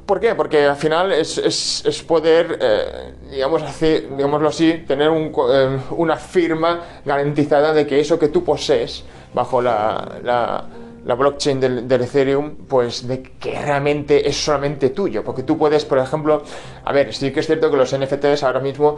¿Por 0.06 0.20
qué? 0.20 0.36
Porque 0.36 0.66
al 0.66 0.76
final 0.76 1.14
es, 1.14 1.38
es, 1.38 1.84
es 1.86 2.04
poder, 2.04 2.58
eh, 2.60 3.14
digamos 3.32 3.64
así, 3.64 4.08
digámoslo 4.18 4.50
así, 4.50 4.84
tener 4.86 5.10
un, 5.10 5.32
eh, 5.50 5.80
una 5.92 6.18
firma 6.18 6.82
garantizada 7.06 7.74
de 7.74 7.88
que 7.88 8.02
eso 8.02 8.20
que 8.20 8.28
tú 8.28 8.44
posees 8.44 9.06
bajo 9.34 9.62
la, 9.62 10.20
la, 10.24 11.16
blockchain 11.16 11.60
del, 11.60 12.02
Ethereum, 12.02 12.56
pues 12.68 13.08
de 13.08 13.24
que 13.24 13.62
realmente 13.62 14.28
es 14.28 14.36
solamente 14.44 14.90
tuyo. 14.90 15.24
Porque 15.24 15.44
tú 15.44 15.58
puedes, 15.58 15.86
por 15.86 16.00
ejemplo, 16.00 16.44
a 16.84 16.92
ver, 16.92 17.14
sí 17.14 17.32
que 17.32 17.40
es 17.40 17.46
cierto 17.46 17.72
que 17.72 17.78
los 17.78 17.98
NFTs 17.98 18.44
ahora 18.44 18.60
mismo 18.60 18.98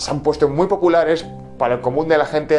se 0.00 0.10
han 0.10 0.20
puesto 0.20 0.48
muy 0.48 0.66
populares 0.66 1.26
para 1.58 1.74
el 1.74 1.80
común 1.82 2.08
de 2.08 2.16
la 2.16 2.24
gente 2.24 2.58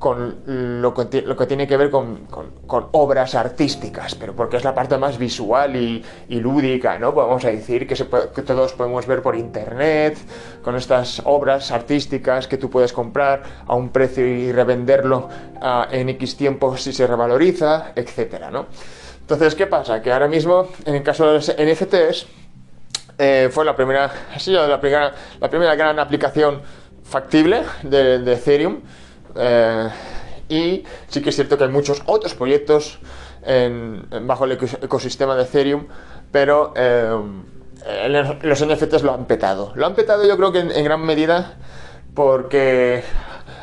con 0.00 0.40
lo 0.82 0.92
que, 0.92 1.22
lo 1.22 1.36
que 1.36 1.46
tiene 1.46 1.68
que 1.68 1.76
ver 1.76 1.88
con, 1.88 2.26
con, 2.26 2.88
obras 2.90 3.36
artísticas, 3.36 4.16
pero 4.16 4.34
porque 4.34 4.56
es 4.56 4.64
la 4.64 4.74
parte 4.74 4.98
más 4.98 5.18
visual 5.18 5.76
y, 5.76 6.02
lúdica, 6.28 6.98
¿no? 6.98 7.14
Podemos 7.14 7.44
decir 7.44 7.86
que, 7.86 7.94
se 7.94 8.06
puede, 8.06 8.30
que, 8.30 8.42
todos 8.42 8.72
podemos 8.72 9.06
ver 9.06 9.22
por 9.22 9.36
internet, 9.36 10.18
con 10.64 10.74
estas 10.74 11.22
obras 11.26 11.70
artísticas 11.70 12.48
que 12.48 12.56
tú 12.56 12.68
puedes 12.68 12.92
comprar 12.92 13.42
a 13.66 13.74
un 13.76 13.90
precio 13.90 14.26
y 14.26 14.50
revenderlo 14.50 15.28
uh, 15.62 15.84
en 15.92 16.08
X 16.08 16.36
tiempo 16.36 16.76
si 16.76 16.92
se 16.92 17.06
revaloriza, 17.06 17.92
etcétera, 17.94 18.50
¿no? 18.50 18.66
Entonces, 19.20 19.54
¿qué 19.54 19.68
pasa? 19.68 20.02
Que 20.02 20.12
ahora 20.12 20.26
mismo, 20.26 20.66
en 20.86 20.96
el 20.96 21.02
caso 21.04 21.24
de 21.26 21.34
los 21.34 21.54
NFTs, 21.56 22.26
eh, 23.16 23.48
fue 23.52 23.64
la 23.66 23.76
primera, 23.76 24.06
ha 24.06 24.50
la 24.66 24.80
primera, 24.80 25.12
la 25.38 25.48
primera 25.50 25.74
gran 25.76 25.98
aplicación 25.98 26.62
factible 27.10 27.64
de, 27.82 28.32
Ethereum. 28.32 28.80
Eh, 29.36 29.88
y 30.48 30.84
sí 31.08 31.20
que 31.20 31.30
es 31.30 31.34
cierto 31.36 31.58
que 31.58 31.64
hay 31.64 31.70
muchos 31.70 32.02
otros 32.06 32.34
proyectos 32.34 32.98
en, 33.42 34.06
bajo 34.22 34.44
el 34.44 34.52
ecosistema 34.52 35.36
de 35.36 35.42
Ethereum, 35.42 35.86
pero 36.32 36.72
eh, 36.76 37.16
los 38.42 38.64
NFTs 38.64 39.02
lo 39.02 39.12
han 39.12 39.26
petado. 39.26 39.72
Lo 39.74 39.86
han 39.86 39.94
petado 39.94 40.26
yo 40.26 40.36
creo 40.36 40.52
que 40.52 40.60
en, 40.60 40.84
gran 40.84 41.02
medida 41.02 41.54
porque 42.14 43.02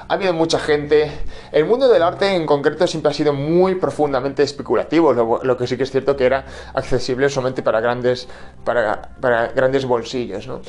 ha 0.07 0.13
habido 0.13 0.33
mucha 0.33 0.59
gente. 0.59 1.11
El 1.51 1.65
mundo 1.65 1.87
del 1.89 2.03
arte 2.03 2.35
en 2.35 2.45
concreto 2.45 2.87
siempre 2.87 3.11
ha 3.11 3.13
sido 3.13 3.33
muy 3.33 3.75
profundamente 3.75 4.43
especulativo, 4.43 5.13
lo, 5.13 5.57
que 5.57 5.67
sí 5.67 5.77
que 5.77 5.83
es 5.83 5.91
cierto 5.91 6.15
que 6.15 6.25
era 6.25 6.45
accesible 6.73 7.29
solamente 7.29 7.61
para 7.61 7.79
grandes, 7.81 8.27
para 8.63 9.47
grandes 9.53 9.85
bolsillos. 9.85 10.47
¿no? 10.47 10.61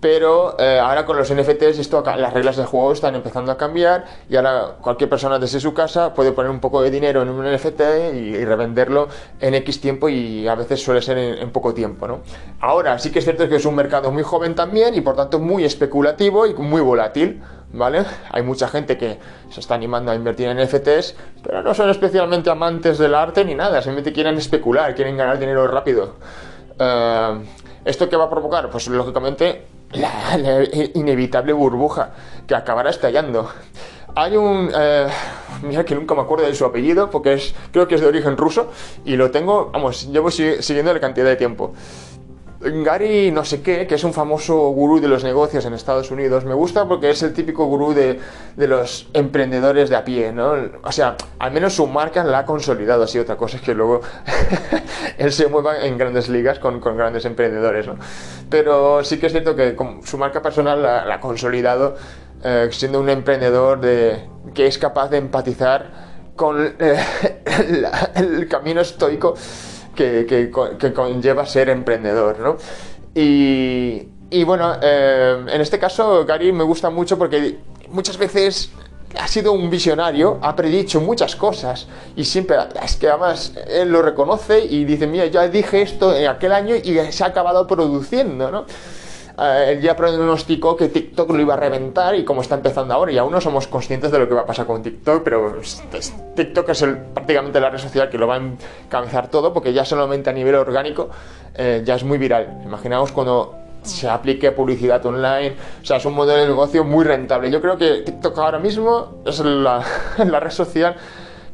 Pero 0.00 0.58
eh, 0.58 0.78
ahora 0.78 1.06
con 1.06 1.16
los 1.16 1.32
NFTs 1.32 1.78
esto, 1.78 2.02
las 2.04 2.32
reglas 2.32 2.56
del 2.56 2.66
juego 2.66 2.92
están 2.92 3.14
empezando 3.14 3.50
a 3.50 3.56
cambiar 3.56 4.04
y 4.28 4.36
ahora 4.36 4.76
cualquier 4.80 5.08
persona 5.08 5.38
desde 5.38 5.58
su 5.58 5.72
casa 5.72 6.12
puede 6.12 6.32
poner 6.32 6.50
un 6.50 6.60
poco 6.60 6.82
de 6.82 6.90
dinero 6.90 7.22
en 7.22 7.30
un 7.30 7.50
NFT 7.50 7.80
y, 8.14 8.44
revenderlo 8.44 9.08
en 9.40 9.54
X 9.54 9.80
tiempo 9.80 10.08
y 10.08 10.46
a 10.46 10.54
veces 10.54 10.82
suele 10.82 11.00
ser 11.00 11.16
en, 11.18 11.50
poco 11.50 11.72
tiempo. 11.72 12.06
¿no? 12.06 12.20
Ahora 12.60 12.98
sí 12.98 13.10
que 13.10 13.20
es 13.20 13.24
cierto 13.24 13.48
que 13.48 13.56
es 13.56 13.64
un 13.64 13.74
mercado 13.74 14.12
muy 14.12 14.22
joven 14.22 14.54
también 14.54 14.94
y 14.94 15.00
por 15.00 15.16
tanto 15.16 15.38
muy 15.38 15.64
especulativo 15.64 16.46
y 16.46 16.54
muy 16.54 16.82
volátil. 16.82 17.42
¿Vale? 17.72 18.04
Hay 18.30 18.42
mucha 18.42 18.68
gente 18.68 18.96
que 18.96 19.18
se 19.50 19.60
está 19.60 19.74
animando 19.74 20.12
a 20.12 20.14
invertir 20.14 20.48
en 20.48 20.56
NFTs, 20.56 21.16
pero 21.42 21.62
no 21.62 21.74
son 21.74 21.90
especialmente 21.90 22.48
amantes 22.48 22.96
del 22.96 23.14
arte 23.14 23.44
ni 23.44 23.56
nada, 23.56 23.82
simplemente 23.82 24.12
quieren 24.12 24.36
especular, 24.38 24.94
quieren 24.94 25.16
ganar 25.16 25.38
dinero 25.38 25.66
rápido. 25.66 26.14
Uh, 26.78 27.42
¿Esto 27.84 28.08
qué 28.08 28.16
va 28.16 28.24
a 28.24 28.30
provocar? 28.30 28.70
Pues 28.70 28.86
lógicamente 28.86 29.66
la, 29.92 30.64
inevitable 30.94 31.52
burbuja 31.52 32.12
que 32.46 32.54
acabará 32.54 32.90
estallando. 32.90 33.50
Hay 34.14 34.36
un... 34.36 34.70
Eh, 34.74 35.06
mira 35.62 35.84
que 35.84 35.94
nunca 35.94 36.14
me 36.14 36.22
acuerdo 36.22 36.46
de 36.46 36.54
su 36.54 36.64
apellido 36.64 37.10
porque 37.10 37.34
es, 37.34 37.54
creo 37.70 37.86
que 37.86 37.96
es 37.96 38.00
de 38.00 38.06
origen 38.06 38.36
ruso 38.36 38.70
y 39.04 39.16
lo 39.16 39.30
tengo, 39.30 39.70
vamos, 39.72 40.10
llevo 40.10 40.30
siguiendo 40.30 40.92
la 40.92 41.00
cantidad 41.00 41.26
de 41.26 41.36
tiempo. 41.36 41.74
Gary 42.60 43.30
no 43.30 43.44
sé 43.44 43.60
qué, 43.60 43.86
que 43.86 43.96
es 43.96 44.04
un 44.04 44.12
famoso 44.12 44.56
gurú 44.70 45.00
de 45.00 45.08
los 45.08 45.22
negocios 45.24 45.64
en 45.66 45.74
Estados 45.74 46.10
Unidos, 46.10 46.44
me 46.44 46.54
gusta 46.54 46.88
porque 46.88 47.10
es 47.10 47.22
el 47.22 47.32
típico 47.32 47.66
gurú 47.66 47.92
de, 47.92 48.18
de 48.56 48.66
los 48.66 49.08
emprendedores 49.12 49.90
de 49.90 49.96
a 49.96 50.04
pie, 50.04 50.32
¿no? 50.32 50.54
O 50.82 50.92
sea, 50.92 51.16
al 51.38 51.52
menos 51.52 51.74
su 51.74 51.86
marca 51.86 52.24
la 52.24 52.40
ha 52.40 52.46
consolidado, 52.46 53.04
así 53.04 53.18
otra 53.18 53.36
cosa 53.36 53.56
es 53.58 53.62
que 53.62 53.74
luego 53.74 54.00
él 55.18 55.32
se 55.32 55.48
mueva 55.48 55.84
en 55.84 55.98
grandes 55.98 56.28
ligas 56.28 56.58
con, 56.58 56.80
con, 56.80 56.96
grandes 56.96 57.24
emprendedores, 57.26 57.86
¿no? 57.86 57.96
Pero 58.48 59.04
sí 59.04 59.18
que 59.18 59.26
es 59.26 59.32
cierto 59.32 59.54
que 59.54 59.76
su 60.04 60.16
marca 60.16 60.40
personal 60.40 60.82
la, 60.82 61.14
ha 61.14 61.20
consolidado 61.20 61.96
eh, 62.42 62.68
siendo 62.70 63.00
un 63.00 63.10
emprendedor 63.10 63.80
de, 63.80 64.28
que 64.54 64.66
es 64.66 64.78
capaz 64.78 65.10
de 65.10 65.18
empatizar 65.18 66.06
con 66.36 66.74
eh, 66.78 66.96
el 68.14 68.48
camino 68.48 68.80
estoico 68.80 69.34
que, 69.96 70.26
que, 70.26 70.52
que 70.78 70.92
conlleva 70.92 71.46
ser 71.46 71.68
emprendedor, 71.70 72.38
¿no? 72.38 72.56
Y, 73.14 74.08
y 74.30 74.44
bueno, 74.44 74.74
eh, 74.82 75.44
en 75.48 75.60
este 75.60 75.78
caso 75.78 76.24
Gary 76.24 76.52
me 76.52 76.64
gusta 76.64 76.90
mucho 76.90 77.16
porque 77.16 77.58
muchas 77.88 78.18
veces 78.18 78.70
ha 79.18 79.28
sido 79.28 79.52
un 79.52 79.70
visionario, 79.70 80.38
ha 80.42 80.54
predicho 80.54 81.00
muchas 81.00 81.36
cosas 81.36 81.86
y 82.16 82.24
siempre, 82.24 82.56
es 82.84 82.96
que 82.96 83.08
además 83.08 83.54
él 83.68 83.90
lo 83.90 84.02
reconoce 84.02 84.64
y 84.64 84.84
dice, 84.84 85.06
mira, 85.06 85.26
ya 85.26 85.48
dije 85.48 85.82
esto 85.82 86.14
en 86.14 86.28
aquel 86.28 86.52
año 86.52 86.74
y 86.76 86.98
se 87.10 87.24
ha 87.24 87.28
acabado 87.28 87.66
produciendo, 87.66 88.50
¿no? 88.50 88.66
Él 89.38 89.82
ya 89.82 89.94
pronosticó 89.94 90.76
que 90.76 90.88
TikTok 90.88 91.30
lo 91.30 91.40
iba 91.40 91.54
a 91.54 91.56
reventar 91.58 92.14
y 92.14 92.24
como 92.24 92.40
está 92.40 92.54
empezando 92.54 92.94
ahora, 92.94 93.12
y 93.12 93.18
aún 93.18 93.32
no 93.32 93.40
somos 93.40 93.66
conscientes 93.66 94.10
de 94.10 94.18
lo 94.18 94.26
que 94.26 94.34
va 94.34 94.42
a 94.42 94.46
pasar 94.46 94.66
con 94.66 94.82
TikTok, 94.82 95.22
pero 95.22 95.56
TikTok 96.34 96.68
es 96.70 96.82
el, 96.82 96.96
prácticamente 96.96 97.60
la 97.60 97.68
red 97.68 97.78
social 97.78 98.08
que 98.08 98.16
lo 98.16 98.26
va 98.26 98.36
a 98.36 98.38
encabezar 98.38 99.28
todo, 99.28 99.52
porque 99.52 99.74
ya 99.74 99.84
solamente 99.84 100.30
a 100.30 100.32
nivel 100.32 100.54
orgánico 100.54 101.10
eh, 101.54 101.82
ya 101.84 101.96
es 101.96 102.04
muy 102.04 102.16
viral. 102.16 102.62
Imaginaos 102.64 103.12
cuando 103.12 103.54
se 103.82 104.08
aplique 104.08 104.52
publicidad 104.52 105.04
online, 105.04 105.54
o 105.82 105.84
sea, 105.84 105.98
es 105.98 106.04
un 106.06 106.14
modelo 106.14 106.40
de 106.40 106.48
negocio 106.48 106.82
muy 106.82 107.04
rentable. 107.04 107.50
Yo 107.50 107.60
creo 107.60 107.76
que 107.76 108.02
TikTok 108.02 108.38
ahora 108.38 108.58
mismo 108.58 109.22
es 109.26 109.38
la 109.40 109.84
red 110.16 110.50
social 110.50 110.96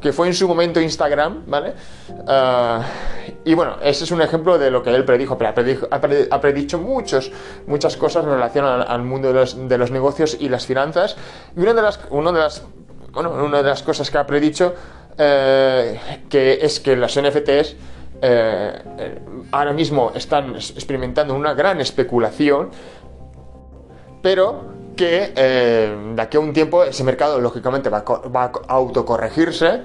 que 0.03 0.11
fue 0.11 0.27
en 0.27 0.33
su 0.33 0.47
momento 0.49 0.81
Instagram, 0.81 1.43
¿vale? 1.47 1.73
Uh, 2.09 2.83
y 3.45 3.53
bueno, 3.53 3.77
ese 3.81 4.03
es 4.03 4.11
un 4.11 4.21
ejemplo 4.21 4.59
de 4.59 4.69
lo 4.69 4.83
que 4.83 4.93
él 4.93 5.05
predijo, 5.05 5.37
pero 5.37 5.53
ha, 5.89 6.41
predicho 6.41 6.77
muchos, 6.77 7.31
muchas 7.67 7.95
cosas 7.95 8.25
en 8.25 8.31
relación 8.31 8.65
al, 8.65 9.01
mundo 9.03 9.29
de 9.29 9.77
los, 9.77 9.91
negocios 9.91 10.37
y 10.39 10.49
las 10.49 10.65
finanzas. 10.65 11.15
Y 11.55 11.61
una 11.61 11.73
de 11.73 11.81
las, 11.81 12.01
una 12.09 12.33
de 12.33 12.39
las, 12.39 12.63
bueno, 13.13 13.31
una 13.31 13.63
de 13.63 13.69
las 13.69 13.81
cosas 13.81 14.11
que 14.11 14.17
ha 14.17 14.27
predicho 14.27 14.75
eh, 15.17 15.99
que 16.29 16.59
es 16.61 16.81
que 16.81 16.97
los 16.97 17.17
NFTs 17.17 17.75
eh, 18.21 19.19
ahora 19.51 19.71
mismo 19.71 20.11
están 20.15 20.55
experimentando 20.55 21.33
una 21.33 21.53
gran 21.53 21.79
especulación, 21.79 22.71
pero 24.21 24.82
que 24.95 25.33
eh, 25.35 26.13
de 26.15 26.21
aquí 26.21 26.37
a 26.37 26.39
un 26.39 26.53
tiempo 26.53 26.83
ese 26.83 27.03
mercado 27.03 27.39
lógicamente 27.39 27.89
va 27.89 27.99
a, 27.99 28.27
va 28.29 28.51
autocorregirse, 28.67 29.81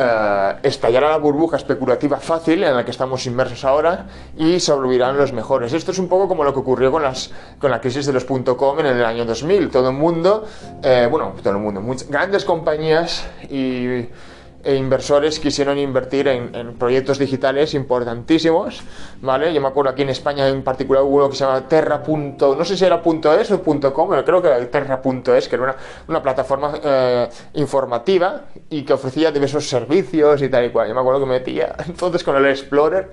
eh, 0.00 0.54
estallará 0.62 1.10
la 1.10 1.16
burbuja 1.16 1.56
especulativa 1.56 2.18
fácil 2.20 2.62
en 2.62 2.76
la 2.76 2.84
que 2.84 2.92
estamos 2.92 3.26
inmersos 3.26 3.64
ahora 3.64 4.06
y 4.36 4.60
sobrevivirán 4.60 5.16
los 5.16 5.32
mejores. 5.32 5.72
Esto 5.72 5.90
es 5.90 5.98
un 5.98 6.08
poco 6.08 6.28
como 6.28 6.44
lo 6.44 6.52
que 6.52 6.60
ocurrió 6.60 6.92
con, 6.92 7.02
las, 7.02 7.32
con 7.58 7.72
la 7.72 7.80
crisis 7.80 8.06
de 8.06 8.12
los 8.12 8.24
.com 8.24 8.78
en 8.78 8.86
el 8.86 9.04
año 9.04 9.24
2000. 9.24 9.70
Todo 9.70 9.90
el 9.90 9.96
mundo, 9.96 10.46
eh, 10.84 11.08
bueno, 11.10 11.34
todo 11.42 11.54
el 11.54 11.58
mundo, 11.58 11.80
muchas, 11.80 12.08
grandes 12.08 12.44
compañías 12.44 13.26
y 13.50 14.06
e 14.68 14.76
inversores 14.76 15.40
quisieron 15.40 15.78
invertir 15.78 16.28
en, 16.28 16.54
en, 16.54 16.74
proyectos 16.74 17.18
digitales 17.18 17.72
importantísimos, 17.72 18.82
¿vale? 19.22 19.54
Yo 19.54 19.62
me 19.62 19.68
acuerdo 19.68 19.90
aquí 19.92 20.02
en 20.02 20.10
España 20.10 20.46
en 20.46 20.62
particular 20.62 21.02
hubo 21.04 21.16
uno 21.16 21.30
que 21.30 21.36
se 21.36 21.44
llama 21.46 21.66
Terra. 21.66 22.02
no 22.06 22.64
sé 22.66 22.76
si 22.76 22.84
era 22.84 23.00
.es 23.40 23.50
o 23.50 23.62
.com, 23.62 24.10
pero 24.10 24.24
creo 24.26 24.42
que 24.42 24.48
era 24.48 24.70
Terra.es, 24.70 25.48
que 25.48 25.54
era 25.56 25.64
una, 25.64 25.76
una 26.06 26.22
plataforma 26.22 26.74
eh, 26.84 27.28
informativa 27.54 28.42
y 28.68 28.82
que 28.82 28.92
ofrecía 28.92 29.32
diversos 29.32 29.66
servicios 29.66 30.42
y 30.42 30.50
tal 30.50 30.66
y 30.66 30.70
cual. 30.70 30.88
Yo 30.88 30.94
me 30.94 31.00
acuerdo 31.00 31.20
que 31.20 31.26
me 31.26 31.38
metía 31.38 31.74
entonces 31.86 32.22
con 32.22 32.36
el 32.36 32.44
Explorer 32.44 33.10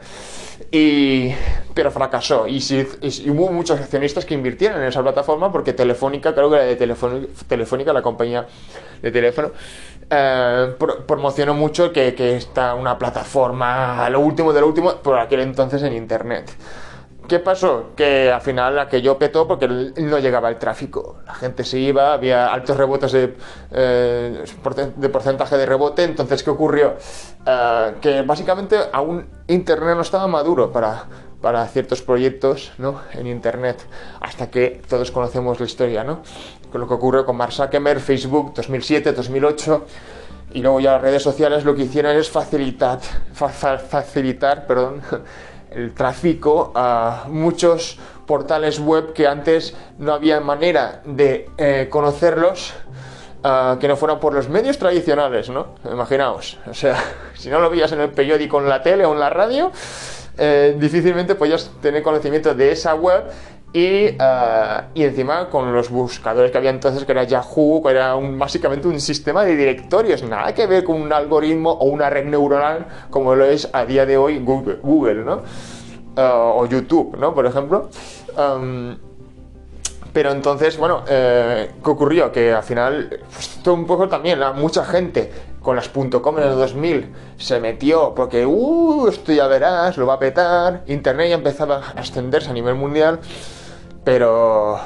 y 0.71 1.33
pero 1.73 1.91
fracasó 1.91 2.47
y, 2.47 2.61
si, 2.61 2.87
y, 3.01 3.29
hubo 3.29 3.51
muchos 3.51 3.79
accionistas 3.79 4.25
que 4.25 4.33
invirtieron 4.33 4.81
en 4.81 4.87
esa 4.87 5.01
plataforma 5.01 5.51
porque 5.51 5.73
Telefónica, 5.73 6.33
creo 6.33 6.49
que 6.49 6.55
era 6.55 6.65
de 6.65 6.75
Telefónica, 7.47 7.91
la 7.93 8.01
compañía 8.01 8.47
de 9.01 9.11
teléfono, 9.11 9.51
eh, 10.09 10.73
pro, 10.79 11.05
promocionó 11.05 11.53
mucho 11.53 11.91
que, 11.91 12.15
que 12.15 12.37
está 12.37 12.75
una 12.75 12.97
plataforma, 12.97 14.09
lo 14.09 14.21
último 14.21 14.53
de 14.53 14.61
lo 14.61 14.67
último, 14.67 14.95
por 14.97 15.19
aquel 15.19 15.41
entonces 15.41 15.83
en 15.83 15.93
Internet. 15.93 16.51
¿Qué 17.27 17.39
pasó? 17.39 17.91
Que 17.95 18.31
al 18.31 18.41
final 18.41 18.77
aquello 18.77 19.17
petó 19.17 19.47
porque 19.47 19.67
no 19.67 20.19
llegaba 20.19 20.49
el 20.49 20.57
tráfico. 20.57 21.17
La 21.25 21.33
gente 21.33 21.63
se 21.63 21.79
iba, 21.79 22.13
había 22.13 22.53
altos 22.53 22.77
rebotes 22.77 23.11
de, 23.11 23.35
eh, 23.71 24.43
de 24.95 25.09
porcentaje 25.09 25.57
de 25.57 25.65
rebote. 25.65 26.03
Entonces, 26.03 26.43
¿qué 26.43 26.49
ocurrió? 26.49 26.95
Uh, 27.45 27.99
que 27.99 28.21
básicamente 28.21 28.77
aún 28.91 29.27
Internet 29.47 29.95
no 29.95 30.01
estaba 30.01 30.27
maduro 30.27 30.71
para, 30.71 31.05
para 31.41 31.65
ciertos 31.67 32.01
proyectos 32.01 32.73
¿no? 32.77 33.01
en 33.13 33.27
Internet. 33.27 33.85
Hasta 34.19 34.49
que 34.49 34.81
todos 34.87 35.11
conocemos 35.11 35.59
la 35.59 35.65
historia, 35.65 36.03
¿no? 36.03 36.21
Con 36.71 36.81
lo 36.81 36.87
que 36.87 36.93
ocurrió 36.93 37.25
con 37.25 37.37
Mark 37.37 37.53
Zuckerberg, 37.53 37.99
Facebook, 37.99 38.53
2007, 38.53 39.13
2008. 39.13 39.85
Y 40.53 40.61
luego 40.61 40.79
ya 40.79 40.93
las 40.93 41.01
redes 41.01 41.21
sociales 41.21 41.65
lo 41.65 41.75
que 41.75 41.83
hicieron 41.83 42.15
es 42.15 42.29
facilitar, 42.29 42.99
fa 43.33 43.49
facilitar 43.49 44.65
perdón, 44.65 45.01
el 45.75 45.93
tráfico 45.93 46.71
a 46.73 47.25
muchos 47.27 47.99
portales 48.25 48.79
web 48.79 49.13
que 49.13 49.27
antes 49.27 49.75
no 49.99 50.13
había 50.13 50.39
manera 50.39 51.01
de 51.05 51.49
eh, 51.57 51.87
conocerlos 51.89 52.73
uh, 53.43 53.77
que 53.77 53.87
no 53.87 53.95
fueran 53.95 54.19
por 54.19 54.33
los 54.33 54.49
medios 54.49 54.77
tradicionales, 54.77 55.49
¿no? 55.49 55.75
Imaginaos, 55.91 56.57
o 56.65 56.73
sea, 56.73 56.95
si 57.35 57.49
no 57.49 57.59
lo 57.59 57.69
veías 57.69 57.91
en 57.91 58.01
el 58.01 58.09
periódico, 58.09 58.59
en 58.59 58.69
la 58.69 58.81
tele 58.81 59.05
o 59.05 59.13
en 59.13 59.19
la 59.19 59.29
radio, 59.29 59.71
eh, 60.37 60.75
difícilmente 60.79 61.35
podías 61.35 61.69
tener 61.81 62.01
conocimiento 62.01 62.53
de 62.53 62.71
esa 62.71 62.95
web 62.95 63.23
y, 63.75 64.07
uh, 64.07 64.83
y, 64.93 65.03
encima 65.03 65.49
con 65.49 65.73
los 65.73 65.89
buscadores 65.89 66.49
que 66.49 66.57
había 66.57 66.69
entonces, 66.69 67.03
que 67.03 67.11
era 67.11 67.25
Yahoo, 67.25 67.83
que 67.83 67.89
era 67.89 68.15
un, 68.15 68.39
básicamente 68.39 68.87
un 68.87 69.01
sistema 69.01 69.43
de 69.43 69.57
directorios, 69.57 70.23
nada 70.23 70.53
que 70.53 70.65
ver 70.65 70.85
con 70.85 71.01
un 71.01 71.11
algoritmo 71.11 71.71
o 71.71 71.87
una 71.87 72.09
red 72.09 72.23
neuronal 72.23 72.85
como 73.09 73.35
lo 73.35 73.43
es 73.43 73.67
a 73.73 73.85
día 73.85 74.05
de 74.05 74.15
hoy 74.15 74.39
Google, 74.39 75.25
¿no? 75.25 75.41
Uh, 76.15 76.61
o 76.61 76.65
YouTube, 76.67 77.17
¿no? 77.17 77.35
Por 77.35 77.45
ejemplo. 77.47 77.89
Pero 80.13 80.31
entonces, 80.31 80.77
bueno, 80.77 81.03
eh, 81.09 81.71
¿qué 81.83 81.89
ocurrió? 81.89 82.31
Que 82.31 82.53
al 82.53 82.63
final, 82.63 83.19
pues, 83.33 83.59
un 83.67 83.85
poco 83.85 84.07
también, 84.07 84.39
mucha 84.55 84.85
gente 84.85 85.29
con 85.61 85.75
las 85.75 85.89
.com 85.89 86.37
en 86.37 86.43
el 86.45 86.55
2000 86.55 87.13
se 87.37 87.59
metió 87.59 88.15
porque, 88.15 88.45
uh, 88.45 89.09
esto 89.09 89.33
ya 89.33 89.47
verás, 89.47 89.97
lo 89.97 90.05
va 90.05 90.13
a 90.13 90.19
petar. 90.19 90.83
Internet 90.87 91.27
ya 91.27 91.35
empezaba 91.35 91.81
a 91.93 91.99
extenderse 91.99 92.49
a 92.49 92.53
nivel 92.53 92.75
mundial, 92.75 93.19
pero... 94.05 94.79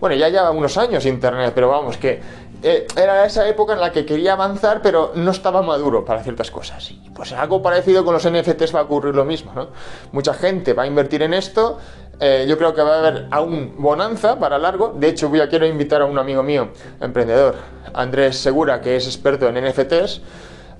Bueno, 0.00 0.14
ya 0.14 0.28
lleva 0.28 0.52
unos 0.52 0.78
años 0.78 1.04
Internet, 1.04 1.52
pero 1.54 1.68
vamos, 1.68 1.96
que 1.96 2.22
eh, 2.62 2.86
era 2.96 3.24
esa 3.24 3.48
época 3.48 3.74
en 3.74 3.80
la 3.80 3.92
que 3.92 4.06
quería 4.06 4.32
avanzar, 4.32 4.80
pero 4.82 5.12
no 5.14 5.30
estaba 5.32 5.60
maduro 5.60 6.04
para 6.04 6.22
ciertas 6.22 6.50
cosas. 6.50 6.90
Y 6.90 7.10
pues 7.10 7.32
algo 7.32 7.62
parecido 7.62 8.04
con 8.04 8.14
los 8.14 8.28
NFTs 8.28 8.74
va 8.74 8.80
a 8.80 8.82
ocurrir 8.84 9.14
lo 9.14 9.24
mismo, 9.24 9.52
¿no? 9.54 9.68
Mucha 10.12 10.34
gente 10.34 10.72
va 10.72 10.84
a 10.84 10.86
invertir 10.86 11.22
en 11.22 11.34
esto. 11.34 11.78
Eh, 12.20 12.46
yo 12.48 12.58
creo 12.58 12.74
que 12.74 12.82
va 12.82 12.96
a 12.96 12.98
haber 12.98 13.26
aún 13.30 13.74
bonanza 13.78 14.38
para 14.38 14.58
largo. 14.58 14.92
De 14.96 15.08
hecho, 15.08 15.28
voy 15.28 15.40
a 15.40 15.48
quiero 15.48 15.66
invitar 15.66 16.02
a 16.02 16.04
un 16.06 16.18
amigo 16.18 16.42
mío, 16.42 16.70
emprendedor, 17.00 17.56
Andrés 17.94 18.38
Segura, 18.38 18.80
que 18.80 18.96
es 18.96 19.06
experto 19.06 19.48
en 19.48 19.64
NFTs. 19.64 20.20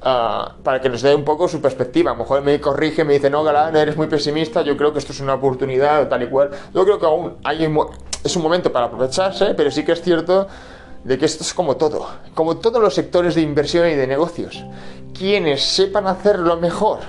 Ah, 0.01 0.55
para 0.63 0.81
que 0.81 0.89
nos 0.89 1.03
dé 1.03 1.13
un 1.15 1.25
poco 1.25 1.49
su 1.49 1.61
perspectiva. 1.61 2.13
A 2.13 2.15
lo 2.15 2.21
mejor 2.21 2.43
me 2.43 2.61
corrige, 2.61 3.05
me 3.05 3.15
dice, 3.15 3.31
no, 3.31 3.43
Galán, 3.43 3.75
eres 3.75 3.97
muy 3.97 4.07
pesimista, 4.07 4.63
yo 4.63 4.77
creo 4.77 4.93
que 4.93 5.01
esto 5.01 5.13
es 5.13 5.21
una 5.21 5.35
oportunidad, 5.35 6.09
tal 6.09 6.23
y 6.23 6.29
cual. 6.29 6.51
Yo 6.73 6.85
creo 6.85 6.99
que 6.99 7.07
aún 7.07 7.37
hay 7.43 7.69
es 8.25 8.37
un 8.37 8.43
momento 8.43 8.73
para 8.73 8.87
aprovecharse, 8.87 9.55
pero 9.55 9.71
sí 9.71 9.85
que 9.85 9.93
es 9.93 10.03
cierto 10.03 10.47
de 11.03 11.19
que 11.19 11.25
esto 11.25 11.43
es 11.43 11.55
como 11.55 11.77
todo, 11.77 12.07
como 12.35 12.59
todos 12.59 12.83
los 12.83 12.95
sectores 12.95 13.35
de 13.35 13.41
inversión 13.41 13.89
y 13.89 13.95
de 13.95 14.07
negocios. 14.07 14.65
Quienes 15.17 15.65
sepan 15.65 16.07
hacerlo 16.07 16.57
mejor 16.59 17.01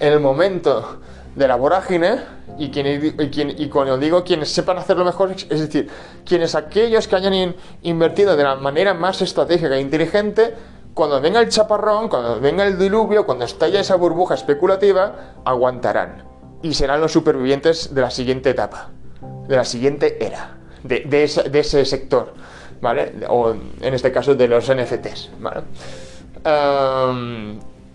en 0.00 0.12
el 0.12 0.20
momento 0.20 0.98
de 1.36 1.48
la 1.48 1.56
vorágine, 1.56 2.18
y, 2.58 2.66
y, 2.66 3.68
cuando 3.68 3.98
digo 3.98 4.22
quienes 4.22 4.48
sepan 4.48 4.78
hacerlo 4.78 5.04
mejor, 5.04 5.32
es 5.32 5.60
decir, 5.60 5.88
quienes 6.24 6.54
aquellos 6.54 7.08
que 7.08 7.16
hayan 7.16 7.54
invertido 7.82 8.36
de 8.36 8.44
la 8.44 8.54
manera 8.56 8.94
más 8.94 9.20
estratégica 9.22 9.76
e 9.76 9.80
inteligente, 9.80 10.54
cuando 10.94 11.20
venga 11.20 11.40
el 11.40 11.48
chaparrón, 11.48 12.08
cuando 12.08 12.40
venga 12.40 12.64
el 12.64 12.78
diluvio, 12.78 13.26
cuando 13.26 13.44
estalle 13.44 13.80
esa 13.80 13.96
burbuja 13.96 14.34
especulativa, 14.34 15.34
aguantarán. 15.44 16.24
Y 16.62 16.72
serán 16.72 17.00
los 17.00 17.12
supervivientes 17.12 17.94
de 17.94 18.00
la 18.00 18.10
siguiente 18.10 18.50
etapa, 18.50 18.90
de 19.48 19.56
la 19.56 19.64
siguiente 19.64 20.24
era, 20.24 20.56
de, 20.82 21.24
ese 21.24 21.84
sector. 21.84 22.32
¿vale? 22.80 23.12
O 23.28 23.50
en 23.50 23.94
este 23.94 24.12
caso 24.12 24.34
de 24.34 24.48
los 24.48 24.70
NFTs, 24.72 25.30
¿vale? 25.40 25.62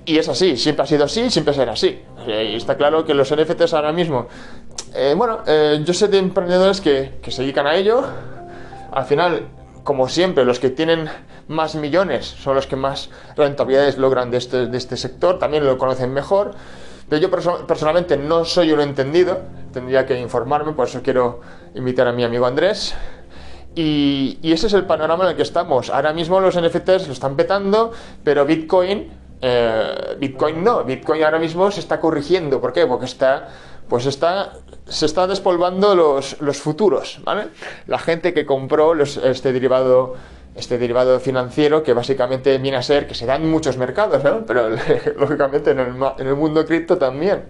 y 0.06 0.18
es 0.18 0.28
así, 0.28 0.58
siempre 0.58 0.84
ha 0.84 0.88
sido 0.88 1.06
así, 1.06 1.30
siempre 1.30 1.54
será 1.54 1.74
así. 1.74 2.02
Y 2.28 2.56
está 2.56 2.76
claro 2.76 3.06
que 3.06 3.14
los 3.14 3.34
NFTs 3.34 3.74
ahora 3.74 3.94
mismo, 3.94 4.28
eh, 4.94 5.14
bueno, 5.16 5.40
eh, 5.46 5.82
yo 5.86 5.94
sé 5.94 6.08
de 6.08 6.18
emprendedores 6.18 6.82
que, 6.82 7.20
que 7.22 7.32
se 7.32 7.44
dedican 7.44 7.68
a 7.68 7.76
ello. 7.76 8.04
Al 8.92 9.06
final, 9.06 9.48
como 9.90 10.08
siempre, 10.08 10.46
los 10.46 10.60
que 10.60 10.70
tienen 10.70 11.10
más 11.48 11.74
millones 11.74 12.28
son 12.28 12.54
los 12.54 12.68
que 12.68 12.76
más 12.76 13.10
rentabilidades 13.36 13.98
logran 13.98 14.30
de 14.30 14.38
este, 14.38 14.70
este 14.78 14.98
sector, 14.98 15.40
también 15.40 15.66
lo 15.66 15.80
conocen 15.80 16.14
mejor. 16.14 16.52
Pero 17.10 17.20
yo 17.20 17.32
personalmente 17.66 18.16
no 18.16 18.46
soy 18.46 18.72
un 18.72 18.82
entendido, 18.82 19.40
tendría 19.74 20.06
que 20.06 20.20
informarme, 20.20 20.74
por 20.74 20.88
eso 20.88 21.02
quiero 21.02 21.42
invitar 21.74 22.08
a 22.08 22.12
mi 22.12 22.24
amigo 22.24 22.46
Andrés, 22.46 22.94
y, 23.74 24.38
ese 24.44 24.68
es 24.68 24.74
el 24.74 24.86
panorama 24.86 25.24
en 25.24 25.32
el 25.32 25.36
que 25.36 25.42
estamos. 25.42 25.90
Ahora 25.90 26.14
mismo 26.14 26.40
los 26.40 26.56
NFTs 26.56 27.08
lo 27.08 27.14
están 27.14 27.36
petando, 27.36 27.92
pero 28.24 28.46
Bitcoin, 28.46 29.10
eh, 29.42 30.18
Bitcoin 30.20 30.64
no. 30.64 30.84
Bitcoin 30.84 31.24
ahora 31.24 31.40
mismo 31.40 31.72
se 31.72 31.80
está 31.80 32.00
corrigiendo. 32.00 32.62
¿Por 32.62 32.74
qué? 32.74 32.86
Porque 32.86 33.06
está, 33.06 33.50
pues 33.90 34.06
está, 34.06 34.54
se 34.88 35.06
está 35.06 35.28
despolvando 35.28 35.96
los, 35.96 36.40
los 36.42 36.58
futuros, 36.58 37.20
¿vale? 37.24 37.48
La 37.88 38.00
gente 38.00 38.34
que 38.34 38.46
compró 38.46 38.94
este 39.02 39.52
derivado 39.52 40.16
este 40.56 40.78
derivado 40.78 41.20
financiero 41.22 41.84
que 41.84 41.94
básicamente 41.94 42.58
viene 42.58 42.76
a 42.76 42.82
ser 42.82 43.08
que 43.08 43.16
se 43.16 43.26
dan 43.26 43.50
muchos 43.50 43.78
mercados, 43.78 44.24
¿no? 44.24 44.46
Pero 44.46 44.70
lógicamente 45.18 45.72
en 45.72 45.80
el, 45.80 45.96
en 46.18 46.28
el 46.28 46.36
mundo 46.36 46.66
cripto 46.66 46.98
también, 46.98 47.44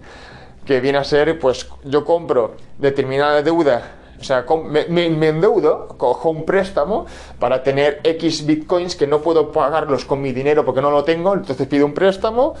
que 0.64 0.80
viene 0.80 0.98
a 0.98 1.04
ser, 1.04 1.38
pues 1.38 1.68
yo 1.84 2.04
compro 2.04 2.54
determinada 2.78 3.42
deuda 3.42 4.00
o 4.20 4.24
sea, 4.24 4.44
me, 4.66 5.06
endeudo, 5.06 5.88
cojo 5.96 6.28
un 6.28 6.44
préstamo 6.44 7.06
para 7.38 7.62
tener 7.62 8.00
X 8.04 8.44
bitcoins 8.44 8.94
que 8.94 9.06
no 9.06 9.22
puedo 9.22 9.50
pagarlos 9.50 10.04
con 10.04 10.20
mi 10.20 10.32
dinero 10.32 10.64
porque 10.64 10.82
no 10.82 10.90
lo 10.90 11.04
tengo, 11.04 11.32
entonces 11.32 11.66
pido 11.66 11.86
un 11.86 11.94
préstamo 11.94 12.54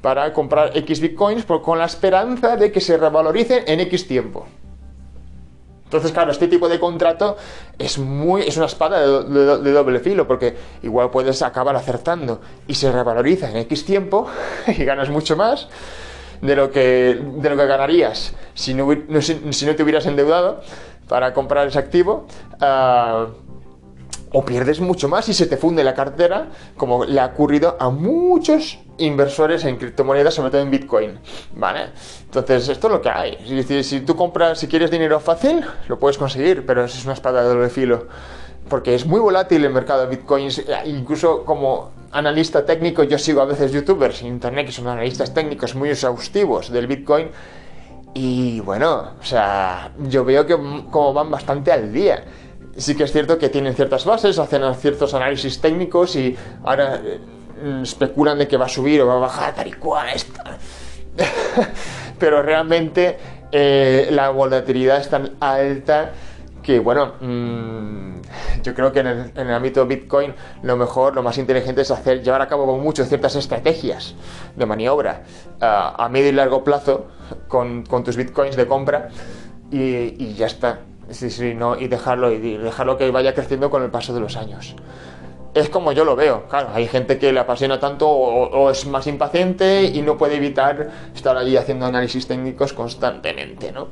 para 0.00 0.32
comprar 0.32 0.76
X 0.76 1.00
bitcoins 1.00 1.44
con 1.44 1.78
la 1.78 1.86
esperanza 1.86 2.56
de 2.56 2.70
que 2.70 2.80
se 2.80 2.96
revaloricen 2.96 3.64
en 3.66 3.80
X 3.80 4.06
tiempo. 4.06 4.46
Entonces, 5.84 6.12
claro, 6.12 6.30
este 6.32 6.48
tipo 6.48 6.68
de 6.68 6.78
contrato 6.78 7.38
es 7.78 7.98
muy 7.98 8.42
es 8.42 8.58
una 8.58 8.66
espada 8.66 9.00
de, 9.00 9.72
doble 9.72 10.00
filo, 10.00 10.28
porque 10.28 10.54
igual 10.82 11.10
puedes 11.10 11.40
acabar 11.40 11.74
acertando 11.76 12.42
y 12.66 12.74
se 12.74 12.92
revaloriza 12.92 13.50
en 13.50 13.56
X 13.56 13.86
tiempo 13.86 14.26
y 14.66 14.84
ganas 14.84 15.08
mucho 15.08 15.34
más 15.34 15.68
de 16.42 16.54
lo 16.54 16.70
que, 16.70 17.18
de 17.18 17.50
lo 17.50 17.56
que 17.56 17.66
ganarías 17.66 18.34
si 18.52 18.74
no, 18.74 18.86
si 19.20 19.66
no 19.66 19.74
te 19.74 19.82
hubieras 19.82 20.04
endeudado 20.04 20.60
para 21.08 21.32
comprar 21.32 21.66
ese 21.66 21.78
activo. 21.78 22.26
Ah, 22.60 23.28
o 24.32 24.44
pierdes 24.44 24.80
mucho 24.80 25.08
más 25.08 25.28
y 25.28 25.34
se 25.34 25.46
te 25.46 25.56
funde 25.56 25.82
la 25.82 25.94
cartera, 25.94 26.48
como 26.76 27.04
le 27.04 27.20
ha 27.20 27.26
ocurrido 27.26 27.76
a 27.80 27.90
muchos 27.90 28.78
inversores 28.98 29.64
en 29.64 29.76
criptomonedas, 29.76 30.34
sobre 30.34 30.50
todo 30.50 30.60
en 30.60 30.70
Bitcoin. 30.70 31.18
¿Vale? 31.54 31.90
Entonces, 32.24 32.68
esto 32.68 32.88
es 32.88 32.92
lo 32.92 33.00
que 33.00 33.10
hay. 33.10 33.62
Si 33.82 34.00
tú 34.00 34.16
compras, 34.16 34.58
si 34.58 34.68
quieres 34.68 34.90
dinero 34.90 35.20
fácil, 35.20 35.64
lo 35.88 35.98
puedes 35.98 36.18
conseguir, 36.18 36.66
pero 36.66 36.84
es 36.84 37.04
una 37.04 37.14
espada 37.14 37.42
de 37.42 37.48
doble 37.48 37.70
filo. 37.70 38.06
Porque 38.68 38.94
es 38.94 39.06
muy 39.06 39.20
volátil 39.20 39.64
el 39.64 39.72
mercado 39.72 40.02
de 40.02 40.16
bitcoins. 40.16 40.62
Incluso 40.84 41.44
como 41.44 41.92
analista 42.12 42.66
técnico, 42.66 43.02
yo 43.04 43.18
sigo 43.18 43.40
a 43.40 43.46
veces 43.46 43.72
youtubers 43.72 44.20
en 44.20 44.28
internet 44.28 44.66
que 44.66 44.72
son 44.72 44.88
analistas 44.88 45.32
técnicos 45.32 45.74
muy 45.74 45.88
exhaustivos 45.88 46.70
del 46.70 46.86
bitcoin 46.86 47.28
y 48.14 48.60
bueno, 48.60 49.12
o 49.20 49.24
sea, 49.24 49.92
yo 50.08 50.24
veo 50.24 50.44
que 50.46 50.54
como 50.90 51.12
van 51.12 51.30
bastante 51.30 51.70
al 51.70 51.92
día. 51.92 52.24
Sí 52.78 52.94
que 52.94 53.04
es 53.04 53.12
cierto 53.12 53.38
que 53.38 53.48
tienen 53.48 53.74
ciertas 53.74 54.04
bases, 54.04 54.38
hacen 54.38 54.62
ciertos 54.76 55.12
análisis 55.12 55.60
técnicos 55.60 56.16
y 56.16 56.36
ahora 56.64 57.00
eh, 57.04 57.20
especulan 57.82 58.38
de 58.38 58.46
que 58.46 58.56
va 58.56 58.66
a 58.66 58.68
subir 58.68 59.02
o 59.02 59.06
va 59.06 59.16
a 59.16 59.18
bajar 59.18 59.54
tal 59.54 59.66
y 59.66 59.72
cual. 59.72 60.16
Pero 62.18 62.42
realmente 62.42 63.18
eh, 63.50 64.08
la 64.12 64.30
volatilidad 64.30 65.00
es 65.00 65.08
tan 65.08 65.32
alta 65.40 66.12
que 66.62 66.78
bueno, 66.78 67.14
mm, 67.20 68.20
yo 68.62 68.74
creo 68.74 68.92
que 68.92 69.00
en 69.00 69.32
el, 69.34 69.50
ámbito 69.52 69.86
Bitcoin 69.86 70.34
lo 70.62 70.76
mejor, 70.76 71.14
lo 71.14 71.22
más 71.22 71.38
inteligente 71.38 71.82
es 71.82 71.90
hacer, 71.90 72.22
llevar 72.22 72.42
a 72.42 72.46
cabo 72.46 72.66
con 72.66 72.80
mucho 72.80 73.04
ciertas 73.04 73.36
estrategias 73.36 74.14
de 74.54 74.66
maniobra 74.66 75.22
a 75.60 76.08
medio 76.10 76.28
y 76.28 76.32
largo 76.32 76.62
plazo 76.62 77.08
con, 77.48 77.84
tus 78.04 78.16
Bitcoins 78.16 78.56
de 78.56 78.66
compra 78.66 79.08
y, 79.70 80.34
ya 80.34 80.46
está. 80.46 80.80
Sí, 81.10 81.30
sí, 81.30 81.54
no, 81.54 81.76
y 81.76 81.88
dejarlo 81.88 82.30
y 82.32 82.56
dejarlo 82.58 82.98
que 82.98 83.10
vaya 83.10 83.34
creciendo 83.34 83.70
con 83.70 83.82
el 83.82 83.90
paso 83.90 84.12
de 84.14 84.20
los 84.20 84.36
años. 84.36 84.74
Es 85.54 85.70
como 85.70 85.92
yo 85.92 86.04
lo 86.04 86.14
veo, 86.14 86.46
claro, 86.46 86.68
hay 86.74 86.86
gente 86.86 87.18
que 87.18 87.32
le 87.32 87.40
apasiona 87.40 87.80
tanto 87.80 88.08
o 88.08 88.70
es 88.70 88.86
más 88.86 89.06
impaciente 89.06 89.84
y 89.84 90.02
no 90.02 90.18
puede 90.18 90.36
evitar 90.36 90.90
estar 91.14 91.36
allí 91.36 91.56
haciendo 91.56 91.86
análisis 91.86 92.26
técnicos 92.26 92.72
constantemente, 92.72 93.72
¿no? 93.72 93.88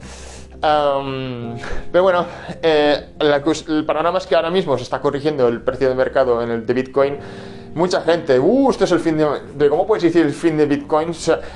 pero 0.60 2.02
bueno, 2.02 2.26
eh, 2.62 3.08
el 3.20 3.84
panorama 3.84 4.18
es 4.18 4.26
que 4.26 4.34
ahora 4.34 4.50
mismo 4.50 4.76
se 4.76 4.84
está 4.84 5.00
corrigiendo 5.00 5.48
el 5.48 5.60
precio 5.60 5.88
de 5.88 5.94
mercado 5.94 6.42
en 6.42 6.50
el 6.50 6.66
de 6.66 6.74
Bitcoin. 6.74 7.18
Mucha 7.74 8.00
gente, 8.00 8.38
uh, 8.38 8.70
esto 8.70 8.84
es 8.84 8.92
el 8.92 9.00
fin 9.00 9.18
de, 9.18 9.68
¿Cómo 9.68 9.86
puedes 9.86 10.02
decir 10.02 10.24
el 10.24 10.32
fin 10.32 10.56
de 10.56 10.64
Bitcoin? 10.64 11.12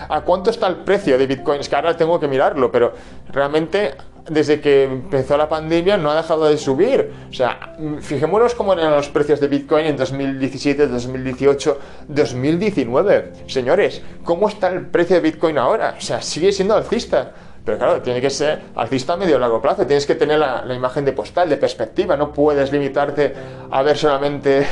¿A 0.09 0.21
cuánto 0.21 0.51
está 0.51 0.67
el 0.67 0.77
precio 0.77 1.17
de 1.17 1.27
Bitcoin? 1.27 1.61
Es 1.61 1.69
que 1.69 1.77
ahora 1.77 1.97
tengo 1.97 2.21
que 2.21 2.29
mirarlo, 2.29 2.71
pero 2.71 2.93
realmente 3.29 3.95
desde 4.29 4.61
que 4.61 4.85
empezó 4.85 5.37
la 5.37 5.49
pandemia 5.49 5.97
no 5.97 6.11
ha 6.11 6.17
dejado 6.17 6.47
de 6.47 6.59
subir. 6.59 7.13
O 7.31 7.33
sea, 7.33 7.77
fijémonos 8.01 8.55
cómo 8.55 8.73
eran 8.73 8.93
los 8.93 9.09
precios 9.09 9.41
de 9.41 9.49
Bitcoin 9.49 9.87
en 9.87 9.97
2017, 9.97 10.87
2018, 10.87 11.79
2019. 12.09 13.33
Señores, 13.47 14.03
¿cómo 14.25 14.49
está 14.49 14.69
el 14.69 14.87
precio 14.87 15.17
de 15.17 15.23
Bitcoin 15.23 15.59
ahora? 15.59 15.95
O 15.97 16.01
sea, 16.01 16.21
sigue 16.23 16.53
siendo 16.53 16.75
alcista. 16.75 17.33
Pero 17.65 17.77
claro, 17.77 18.01
tiene 18.01 18.21
que 18.21 18.31
ser 18.31 18.63
alcista 18.75 19.13
a 19.13 19.17
medio 19.17 19.37
y 19.37 19.39
largo 19.39 19.61
plazo. 19.61 19.87
Tienes 19.87 20.07
que 20.07 20.15
tener 20.15 20.39
la, 20.39 20.75
imagen 20.75 21.05
de 21.05 21.13
postal, 21.13 21.49
de 21.49 21.57
perspectiva. 21.57 22.17
No 22.17 22.33
puedes 22.33 22.73
limitarte 22.73 23.35
a 23.71 23.83
ver 23.83 23.99
solamente 23.99 24.67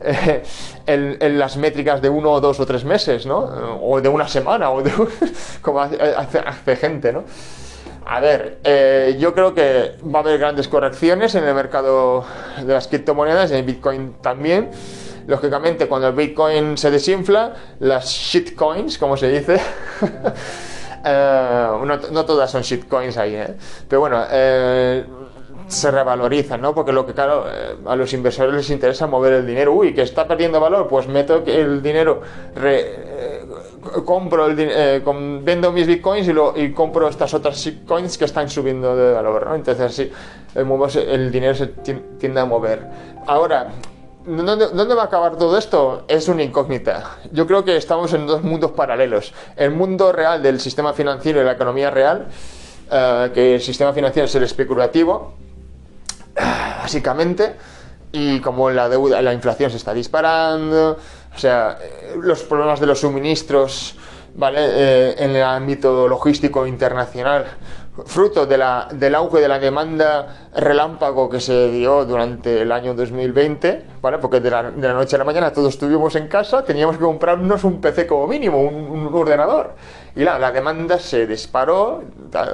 en, 0.86 1.38
las 1.38 1.56
métricas 1.56 2.00
de 2.00 2.08
uno 2.08 2.30
o 2.30 2.40
dos 2.40 2.60
o 2.60 2.66
tres 2.66 2.84
meses, 2.84 3.26
¿no? 3.26 3.38
O 3.82 4.00
de 4.00 4.08
una 4.08 4.28
semana, 4.28 4.70
o 4.70 4.82
de 4.82 4.92
como 5.62 5.80
hace, 5.80 6.76
gente, 6.76 7.12
¿no? 7.12 7.24
A 8.08 8.20
ver, 8.20 8.58
eh, 8.62 9.16
yo 9.18 9.34
creo 9.34 9.52
que 9.52 9.96
va 10.02 10.20
a 10.20 10.22
haber 10.22 10.38
grandes 10.38 10.68
correcciones 10.68 11.34
en 11.34 11.44
el 11.44 11.54
mercado 11.54 12.24
de 12.64 12.72
las 12.72 12.86
criptomonedas, 12.86 13.50
en 13.50 13.66
Bitcoin 13.66 14.14
también. 14.22 14.70
Lógicamente, 15.26 15.88
cuando 15.88 16.08
el 16.08 16.14
Bitcoin 16.14 16.78
se 16.78 16.92
desinfla, 16.92 17.54
las 17.80 18.06
shitcoins, 18.06 18.96
como 18.96 19.16
se 19.16 19.28
dice, 19.28 19.60
Eh, 21.08 21.68
no, 21.84 22.24
todas 22.24 22.50
son 22.50 22.62
shitcoins 22.62 23.16
ahí, 23.16 23.36
¿eh? 23.36 23.54
Pero 23.88 24.00
bueno, 24.00 24.24
eh, 24.28 25.04
se 25.66 25.90
revalorizan, 25.90 26.60
¿no? 26.60 26.74
Porque 26.74 26.92
lo 26.92 27.04
que, 27.04 27.12
claro, 27.12 27.44
a 27.86 27.96
los 27.96 28.12
inversores 28.12 28.54
les 28.54 28.70
interesa 28.70 29.06
mover 29.06 29.34
el 29.34 29.46
dinero. 29.46 29.72
Uy, 29.72 29.94
que 29.94 30.02
está 30.02 30.26
perdiendo 30.26 30.60
valor, 30.60 30.86
pues 30.88 31.08
meto 31.08 31.42
el 31.44 31.82
dinero, 31.82 32.20
compro 34.04 34.46
el 34.46 35.02
vendo 35.42 35.72
mis 35.72 35.86
bitcoins 35.86 36.28
y, 36.28 36.32
lo, 36.32 36.56
y 36.56 36.72
compro 36.72 37.08
estas 37.08 37.34
otras 37.34 37.56
shitcoins 37.56 38.16
que 38.18 38.24
están 38.24 38.48
subiendo 38.48 38.96
de 38.96 39.12
valor, 39.12 39.46
¿no? 39.46 39.54
Entonces 39.54 40.10
el, 40.54 40.98
el 41.08 41.30
dinero 41.30 41.54
se 41.54 41.66
tiende 41.66 42.40
a 42.40 42.44
mover. 42.44 42.86
Ahora, 43.26 43.68
¿Dónde, 44.26 44.94
va 44.96 45.02
a 45.02 45.04
acabar 45.04 45.36
todo 45.36 45.56
esto? 45.56 46.02
Es 46.08 46.26
una 46.26 46.42
incógnita. 46.42 47.18
Yo 47.30 47.46
creo 47.46 47.64
que 47.64 47.76
estamos 47.76 48.12
en 48.12 48.26
dos 48.26 48.42
mundos 48.42 48.72
paralelos. 48.72 49.32
El 49.54 49.70
mundo 49.70 50.10
real 50.10 50.42
del 50.42 50.58
sistema 50.58 50.92
financiero 50.92 51.40
y 51.40 51.44
la 51.44 51.52
economía 51.52 51.92
real, 51.92 52.26
eh, 52.90 53.30
que 53.32 53.54
el 53.54 53.60
sistema 53.60 53.92
financiero 53.92 54.26
es 54.26 54.34
el 54.34 54.42
especulativo, 54.42 55.34
básicamente, 56.82 57.56
y 58.12 58.40
como 58.40 58.70
la 58.70 58.88
deuda, 58.88 59.22
la 59.22 59.32
inflación 59.32 59.70
se 59.70 59.76
está 59.76 59.92
disparando, 59.92 60.98
o 61.34 61.38
sea, 61.38 61.78
los 62.20 62.42
problemas 62.44 62.80
de 62.80 62.86
los 62.86 63.00
suministros, 63.00 63.96
¿vale? 64.34 64.58
Eh, 64.60 65.14
en 65.18 65.36
el 65.36 65.42
ámbito 65.42 66.08
logístico 66.08 66.66
internacional 66.66 67.46
fruto 68.04 68.46
de 68.46 68.58
la, 68.58 68.88
del 68.92 69.14
auge 69.14 69.40
de 69.40 69.48
la 69.48 69.58
demanda 69.58 70.48
relámpago 70.54 71.30
que 71.30 71.40
se 71.40 71.70
dio 71.70 72.04
durante 72.04 72.60
el 72.62 72.70
año 72.72 72.94
2020, 72.94 73.84
¿vale? 74.02 74.18
porque 74.18 74.40
de 74.40 74.50
la, 74.50 74.62
noche 74.70 75.16
a 75.16 75.18
la 75.18 75.24
mañana 75.24 75.52
todos 75.52 75.74
estuvimos 75.74 76.14
en 76.16 76.28
casa, 76.28 76.62
teníamos 76.62 76.98
que 76.98 77.04
comprarnos 77.04 77.64
un 77.64 77.80
PC 77.80 78.06
como 78.06 78.26
mínimo, 78.26 78.60
un, 78.60 79.08
ordenador. 79.14 79.74
Y 80.14 80.24
la, 80.24 80.38
la, 80.38 80.52
demanda 80.52 80.98
se 80.98 81.26
disparó, 81.26 82.02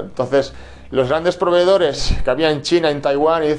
entonces 0.01 0.53
los 0.93 1.09
grandes 1.09 1.37
proveedores 1.37 2.15
que 2.23 2.31
había 2.31 2.51
en 2.51 2.63
China, 2.63 2.91
en 2.91 3.01
Taiwán, 3.01 3.43
y 3.45 3.55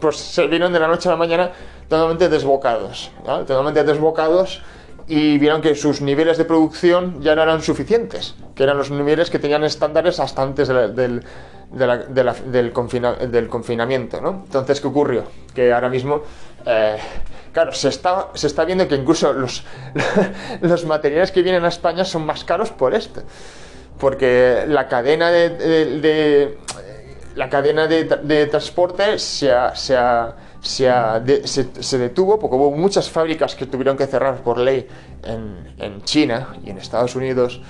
pues 0.00 0.16
se 0.18 0.46
vieron 0.46 0.72
de 0.72 0.78
la 0.78 0.86
noche 0.86 1.08
a 1.08 1.12
la 1.12 1.16
mañana 1.16 1.50
totalmente 1.88 2.28
desbocados, 2.28 3.10
totalmente 3.24 3.82
desbocados 3.82 4.62
y 5.08 5.38
vieron 5.38 5.62
que 5.62 5.74
sus 5.74 6.02
niveles 6.02 6.36
de 6.38 6.44
producción 6.44 7.22
ya 7.22 7.34
no 7.34 7.42
eran 7.42 7.62
suficientes, 7.62 8.34
que 8.54 8.62
eran 8.64 8.76
los 8.76 8.90
niveles 8.90 9.30
que 9.30 9.38
tenían 9.38 9.64
estándares 9.64 10.20
hasta 10.20 10.42
antes 10.42 10.68
del, 10.68 11.24
del, 11.72 12.72
confinamiento. 12.72 14.20
¿no? 14.20 14.42
Entonces, 14.44 14.80
¿qué 14.80 14.86
ocurrió? 14.86 15.24
Que 15.54 15.72
ahora 15.72 15.88
mismo, 15.88 16.20
eh, 16.66 16.98
claro, 17.52 17.72
se 17.72 17.88
está, 17.88 18.28
se 18.34 18.46
está 18.46 18.66
viendo 18.66 18.86
que 18.86 18.96
incluso 18.96 19.32
los, 19.32 19.64
los 20.60 20.84
materiales 20.84 21.32
que 21.32 21.42
vienen 21.42 21.64
a 21.64 21.68
España 21.68 22.04
son 22.04 22.26
más 22.26 22.44
caros 22.44 22.70
por 22.70 22.94
esto, 22.94 23.22
porque 24.02 24.64
la 24.66 24.88
cadena 24.88 25.30
de, 25.30 26.58
la 27.36 27.48
cadena 27.48 27.86
de, 27.86 28.46
transporte 28.46 29.16
se 29.20 29.52
ha, 29.52 29.76
se 29.76 29.96
ha 29.96 30.34
se, 30.60 31.98
detuvo 31.98 32.40
porque 32.40 32.56
hubo 32.56 32.72
muchas 32.72 33.08
fábricas 33.08 33.54
que 33.54 33.64
tuvieron 33.64 33.96
que 33.96 34.08
cerrar 34.08 34.42
por 34.42 34.58
ley 34.58 34.88
en, 35.22 36.02
China 36.02 36.48
y 36.64 36.70
en 36.70 36.78
Estados 36.78 37.14
Unidos. 37.14 37.60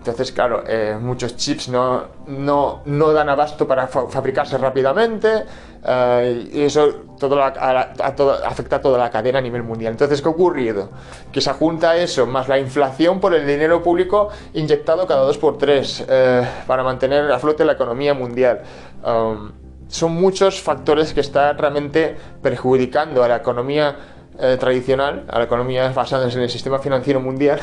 Entonces, 0.00 0.32
claro, 0.32 0.64
eh, 0.66 0.96
muchos 0.98 1.36
chips 1.36 1.68
no, 1.68 2.04
no, 2.26 2.80
no, 2.86 3.12
dan 3.12 3.28
abasto 3.28 3.68
para 3.68 3.86
fabricarse 3.86 4.56
rápidamente 4.56 5.44
eh, 5.84 6.48
y 6.54 6.62
eso 6.62 7.04
todo 7.18 7.38
afecta 7.42 8.76
a 8.76 8.80
toda 8.80 8.98
la 8.98 9.10
cadena 9.10 9.40
a 9.40 9.42
nivel 9.42 9.62
mundial. 9.62 9.92
Entonces, 9.92 10.22
¿qué 10.22 10.28
ha 10.28 10.30
ocurrido? 10.30 10.88
Que 11.30 11.42
se 11.42 11.52
junta 11.52 11.98
eso 11.98 12.26
más 12.26 12.48
la 12.48 12.58
inflación 12.58 13.20
por 13.20 13.34
el 13.34 13.46
dinero 13.46 13.82
público 13.82 14.30
inyectado 14.54 15.06
cada 15.06 15.20
dos 15.20 15.36
por 15.36 15.58
tres 15.58 16.02
eh, 16.08 16.48
para 16.66 16.82
mantener 16.82 17.30
a 17.30 17.38
flote 17.38 17.66
la 17.66 17.72
economía 17.72 18.14
mundial. 18.14 18.62
Um, 19.04 19.52
son 19.88 20.12
muchos 20.14 20.62
factores 20.62 21.12
que 21.12 21.20
están 21.20 21.58
realmente 21.58 22.16
perjudicando 22.40 23.22
a 23.22 23.28
la 23.28 23.36
economía 23.36 23.96
eh, 24.38 24.56
tradicional, 24.58 25.26
a 25.28 25.40
la 25.40 25.44
economía 25.44 25.92
basada 25.92 26.26
en 26.32 26.40
el 26.40 26.48
sistema 26.48 26.78
financiero 26.78 27.20
mundial 27.20 27.60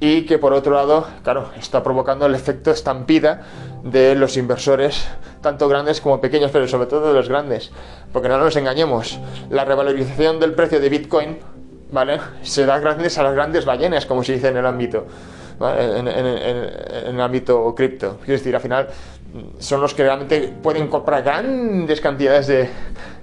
y 0.00 0.22
que 0.26 0.38
por 0.38 0.52
otro 0.52 0.74
lado, 0.74 1.06
claro, 1.24 1.50
está 1.58 1.82
provocando 1.82 2.26
el 2.26 2.34
efecto 2.34 2.70
estampida 2.70 3.42
de 3.82 4.14
los 4.14 4.36
inversores, 4.36 5.06
tanto 5.40 5.68
grandes 5.68 6.00
como 6.00 6.20
pequeños, 6.20 6.50
pero 6.52 6.68
sobre 6.68 6.86
todo 6.86 7.08
de 7.08 7.14
los 7.14 7.28
grandes. 7.28 7.70
Porque 8.12 8.28
no 8.28 8.38
nos 8.38 8.54
engañemos, 8.56 9.18
la 9.50 9.64
revalorización 9.64 10.38
del 10.38 10.52
precio 10.52 10.80
de 10.80 10.88
Bitcoin, 10.88 11.38
¿vale? 11.90 12.20
Se 12.42 12.64
da 12.64 12.78
gracias 12.78 13.18
a 13.18 13.24
las 13.24 13.34
grandes 13.34 13.64
ballenas, 13.64 14.06
como 14.06 14.22
se 14.22 14.34
dice 14.34 14.48
en 14.48 14.56
el 14.58 14.66
ámbito, 14.66 15.06
en, 15.60 16.08
el 16.08 17.20
ámbito 17.20 17.74
cripto. 17.74 18.18
Quiero 18.18 18.38
decir, 18.38 18.54
al 18.54 18.62
final 18.62 18.88
son 19.58 19.80
los 19.80 19.94
que 19.94 20.04
realmente 20.04 20.54
pueden 20.62 20.88
comprar 20.88 21.22
grandes 21.24 22.00
cantidades 22.00 22.46
de, 22.46 22.68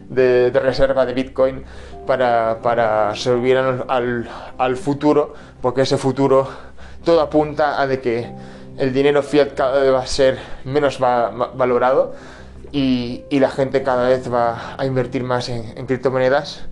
de, 0.10 0.60
reserva 0.60 1.06
de 1.06 1.14
Bitcoin 1.14 1.64
para, 2.06 2.60
para 2.62 3.16
servir 3.16 3.58
al, 3.58 4.30
al, 4.58 4.78
futuro, 4.78 5.34
porque 5.62 5.82
ese 5.82 5.98
futuro 5.98 6.48
todo 7.04 7.22
apunta 7.22 7.82
a 7.82 7.88
de 7.88 8.00
que 8.02 8.30
el 8.78 8.94
dinero 8.94 9.24
fiat 9.24 9.54
cada 9.54 9.80
vez 9.80 9.94
va 9.94 10.00
a 10.00 10.08
ser 10.08 10.38
menos 10.66 11.00
valorado 11.00 12.14
y, 12.72 13.24
y, 13.30 13.40
la 13.40 13.50
gente 13.50 13.84
cada 13.84 14.10
vez 14.10 14.32
va 14.32 14.76
a 14.78 14.86
invertir 14.86 15.24
más 15.24 15.50
en, 15.50 15.78
en 15.78 15.86
criptomonedas 15.86 16.66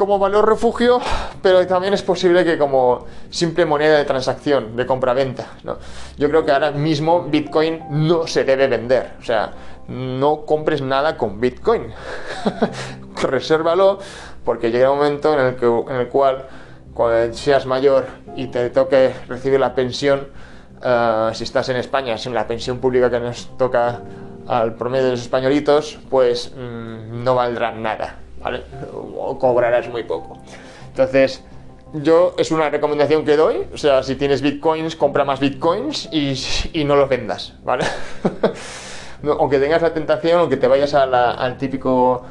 como 0.00 0.18
valor 0.18 0.48
refugio, 0.48 0.98
pero 1.42 1.66
también 1.66 1.92
es 1.92 2.00
posible 2.02 2.42
que 2.42 2.56
como 2.56 3.04
simple 3.28 3.66
moneda 3.66 3.98
de 3.98 4.06
transacción, 4.06 4.74
de 4.74 4.86
compra-venta. 4.86 5.48
¿no? 5.62 5.76
Yo 6.16 6.30
creo 6.30 6.42
que 6.42 6.52
ahora 6.52 6.70
mismo 6.70 7.24
Bitcoin 7.24 7.82
no 7.90 8.26
se 8.26 8.44
debe 8.44 8.66
vender. 8.66 9.16
O 9.20 9.22
sea, 9.22 9.52
no 9.90 10.46
compres 10.46 10.80
nada 10.80 11.16
con 11.16 11.40
Bitcoin. 11.40 11.92
Resérvalo 13.22 13.98
porque 14.44 14.70
llega 14.70 14.90
un 14.90 14.98
momento 14.98 15.34
en 15.34 15.40
el, 15.40 15.56
que, 15.56 15.66
en 15.66 15.96
el 15.96 16.08
cual 16.08 16.46
cuando 16.94 17.34
seas 17.34 17.66
mayor 17.66 18.06
y 18.36 18.46
te 18.46 18.70
toque 18.70 19.12
recibir 19.28 19.60
la 19.60 19.74
pensión, 19.74 20.28
eh, 20.82 21.30
si 21.34 21.44
estás 21.44 21.68
en 21.68 21.76
España, 21.76 22.16
sin 22.16 22.32
la 22.32 22.46
pensión 22.46 22.78
pública 22.78 23.10
que 23.10 23.20
nos 23.20 23.56
toca 23.58 24.00
al 24.46 24.74
promedio 24.74 25.06
de 25.06 25.10
los 25.12 25.20
españolitos, 25.20 25.98
pues 26.08 26.52
mm, 26.56 27.22
no 27.22 27.34
valdrá 27.34 27.72
nada. 27.72 28.16
¿vale? 28.42 28.62
O 28.92 29.38
cobrarás 29.38 29.88
muy 29.88 30.04
poco. 30.04 30.38
Entonces, 30.88 31.44
yo 31.92 32.34
es 32.38 32.50
una 32.50 32.70
recomendación 32.70 33.24
que 33.24 33.36
doy, 33.36 33.66
o 33.72 33.76
sea, 33.76 34.02
si 34.02 34.16
tienes 34.16 34.40
bitcoins, 34.42 34.96
compra 34.96 35.24
más 35.24 35.40
bitcoins 35.40 36.08
y, 36.12 36.34
y 36.72 36.84
no 36.84 36.96
los 36.96 37.08
vendas, 37.08 37.54
¿vale? 37.62 37.84
aunque 39.38 39.58
tengas 39.58 39.82
la 39.82 39.92
tentación, 39.92 40.40
aunque 40.40 40.56
te 40.56 40.66
vayas 40.66 40.94
al 40.94 41.56
típico 41.56 42.22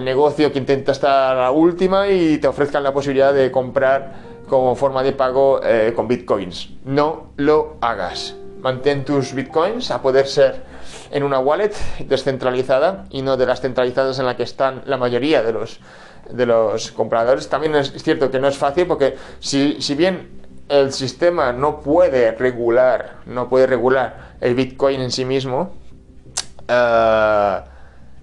negocio 0.00 0.52
que 0.52 0.58
intenta 0.58 0.92
estar 0.92 1.36
la 1.36 1.50
última 1.50 2.08
y 2.08 2.38
te 2.38 2.46
ofrezcan 2.46 2.82
la 2.82 2.92
posibilidad 2.92 3.34
de 3.34 3.50
comprar 3.50 4.34
como 4.48 4.76
forma 4.76 5.02
de 5.02 5.12
pago 5.12 5.60
eh, 5.62 5.92
con 5.96 6.06
bitcoins. 6.06 6.70
No 6.84 7.32
lo 7.36 7.76
hagas. 7.80 8.36
Mantén 8.60 9.04
tus 9.04 9.34
bitcoins 9.34 9.90
a 9.90 10.00
poder 10.00 10.26
ser 10.26 10.62
en 11.10 11.22
una 11.22 11.38
wallet 11.38 11.72
descentralizada 12.06 13.04
y 13.10 13.22
no 13.22 13.36
de 13.36 13.46
las 13.46 13.60
centralizadas 13.60 14.18
en 14.18 14.26
la 14.26 14.36
que 14.36 14.42
están 14.42 14.82
la 14.86 14.96
mayoría 14.96 15.42
de 15.42 15.52
los, 15.52 15.80
de 16.30 16.46
los 16.46 16.92
compradores. 16.92 17.48
También 17.48 17.74
es 17.74 17.92
cierto 18.02 18.30
que 18.30 18.38
no 18.38 18.48
es 18.48 18.56
fácil 18.56 18.86
porque 18.86 19.16
si, 19.40 19.80
si 19.80 19.94
bien 19.94 20.44
el 20.68 20.92
sistema 20.92 21.52
no 21.52 21.80
puede 21.80 22.32
regular, 22.32 23.16
no 23.26 23.48
puede 23.48 23.66
regular 23.66 24.34
el 24.40 24.54
Bitcoin 24.54 25.00
en 25.00 25.10
sí 25.10 25.24
mismo, 25.24 25.72
eh, 26.68 27.60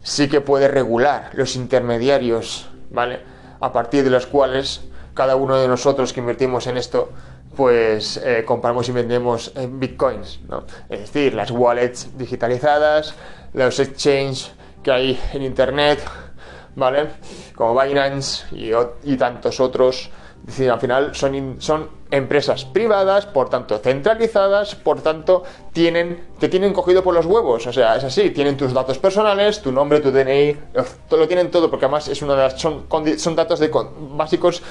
sí 0.02 0.28
que 0.28 0.42
puede 0.42 0.68
regular 0.68 1.32
los 1.34 1.56
intermediarios, 1.56 2.70
¿vale? 2.90 3.20
A 3.60 3.72
partir 3.72 4.04
de 4.04 4.10
los 4.10 4.26
cuales 4.26 4.82
cada 5.14 5.36
uno 5.36 5.58
de 5.58 5.68
nosotros 5.68 6.14
que 6.14 6.20
invertimos 6.20 6.68
en 6.68 6.78
esto 6.78 7.10
pues 7.56 8.18
eh, 8.18 8.44
compramos 8.46 8.88
y 8.90 8.92
vendemos 8.92 9.52
en 9.56 9.80
bitcoins. 9.80 10.40
Es 10.90 11.00
decir, 11.00 11.34
las 11.34 11.52
wallets 11.52 12.18
digitalizadas, 12.18 13.14
los 13.54 13.80
exchanges 13.80 14.52
que 14.84 14.92
hay 14.92 15.20
en 15.34 15.44
internet, 15.44 16.00
¿vale? 16.76 17.08
Como 17.56 17.80
Binance 17.80 18.46
y, 19.04 19.18
tantos 19.18 19.60
otros. 19.60 20.10
Decir, 20.44 20.72
al 20.72 20.80
final 20.80 21.14
son, 21.14 21.56
son 21.60 21.90
empresas 22.10 22.66
privadas, 22.66 23.28
por 23.28 23.50
tanto 23.50 23.78
centralizadas, 23.78 24.76
por 24.76 25.02
tanto 25.02 25.44
tienen, 25.72 26.26
te 26.40 26.50
tienen 26.50 26.74
cogido 26.74 27.04
por 27.04 27.14
los 27.14 27.26
huevos. 27.26 27.68
O 27.68 27.74
sea, 27.74 27.96
es 27.96 28.04
así, 28.04 28.32
tienen 28.32 28.58
tus 28.58 28.74
datos 28.74 28.98
personales, 28.98 29.62
tu 29.62 29.72
nombre, 29.72 30.00
tu 30.00 30.12
DNI, 30.12 30.58
lo, 31.12 31.28
tienen 31.28 31.52
todo, 31.52 31.70
porque 31.70 31.86
además 31.86 32.08
es 32.08 32.22
una 32.22 32.36
de 32.36 32.44
las, 32.44 32.60
son, 32.60 32.86
son 33.18 33.36
datos 33.36 33.62
básicos 34.16 34.64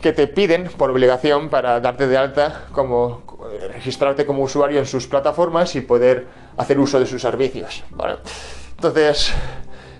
que 0.00 0.12
te 0.12 0.26
piden 0.26 0.68
por 0.76 0.90
obligación 0.90 1.48
para 1.48 1.80
darte 1.80 2.06
de 2.06 2.16
alta 2.16 2.66
como 2.72 3.22
registrarte 3.72 4.26
como 4.26 4.42
usuario 4.42 4.78
en 4.78 4.86
sus 4.86 5.06
plataformas 5.06 5.74
y 5.76 5.80
poder 5.80 6.26
hacer 6.56 6.78
uso 6.78 6.98
de 7.00 7.06
sus 7.06 7.22
servicios. 7.22 7.82
Entonces, 8.76 9.32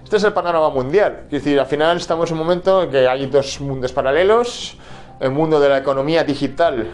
este 0.07 0.19
es 0.19 0.23
el 0.23 0.33
panorama 0.33 0.71
mundial. 0.71 1.23
Es 1.25 1.43
decir, 1.43 1.59
al 1.59 1.67
final 1.67 1.97
estamos 1.97 2.31
en 2.31 2.39
un 2.39 2.45
momento 2.45 2.85
en 2.85 2.91
que 2.93 3.09
hay 3.09 3.27
dos 3.27 3.61
mundos 3.61 3.91
paralelos. 3.93 4.77
El 5.19 5.33
mundo 5.33 5.59
de 5.59 5.69
la 5.69 5.79
economía 5.79 6.23
digital 6.23 6.87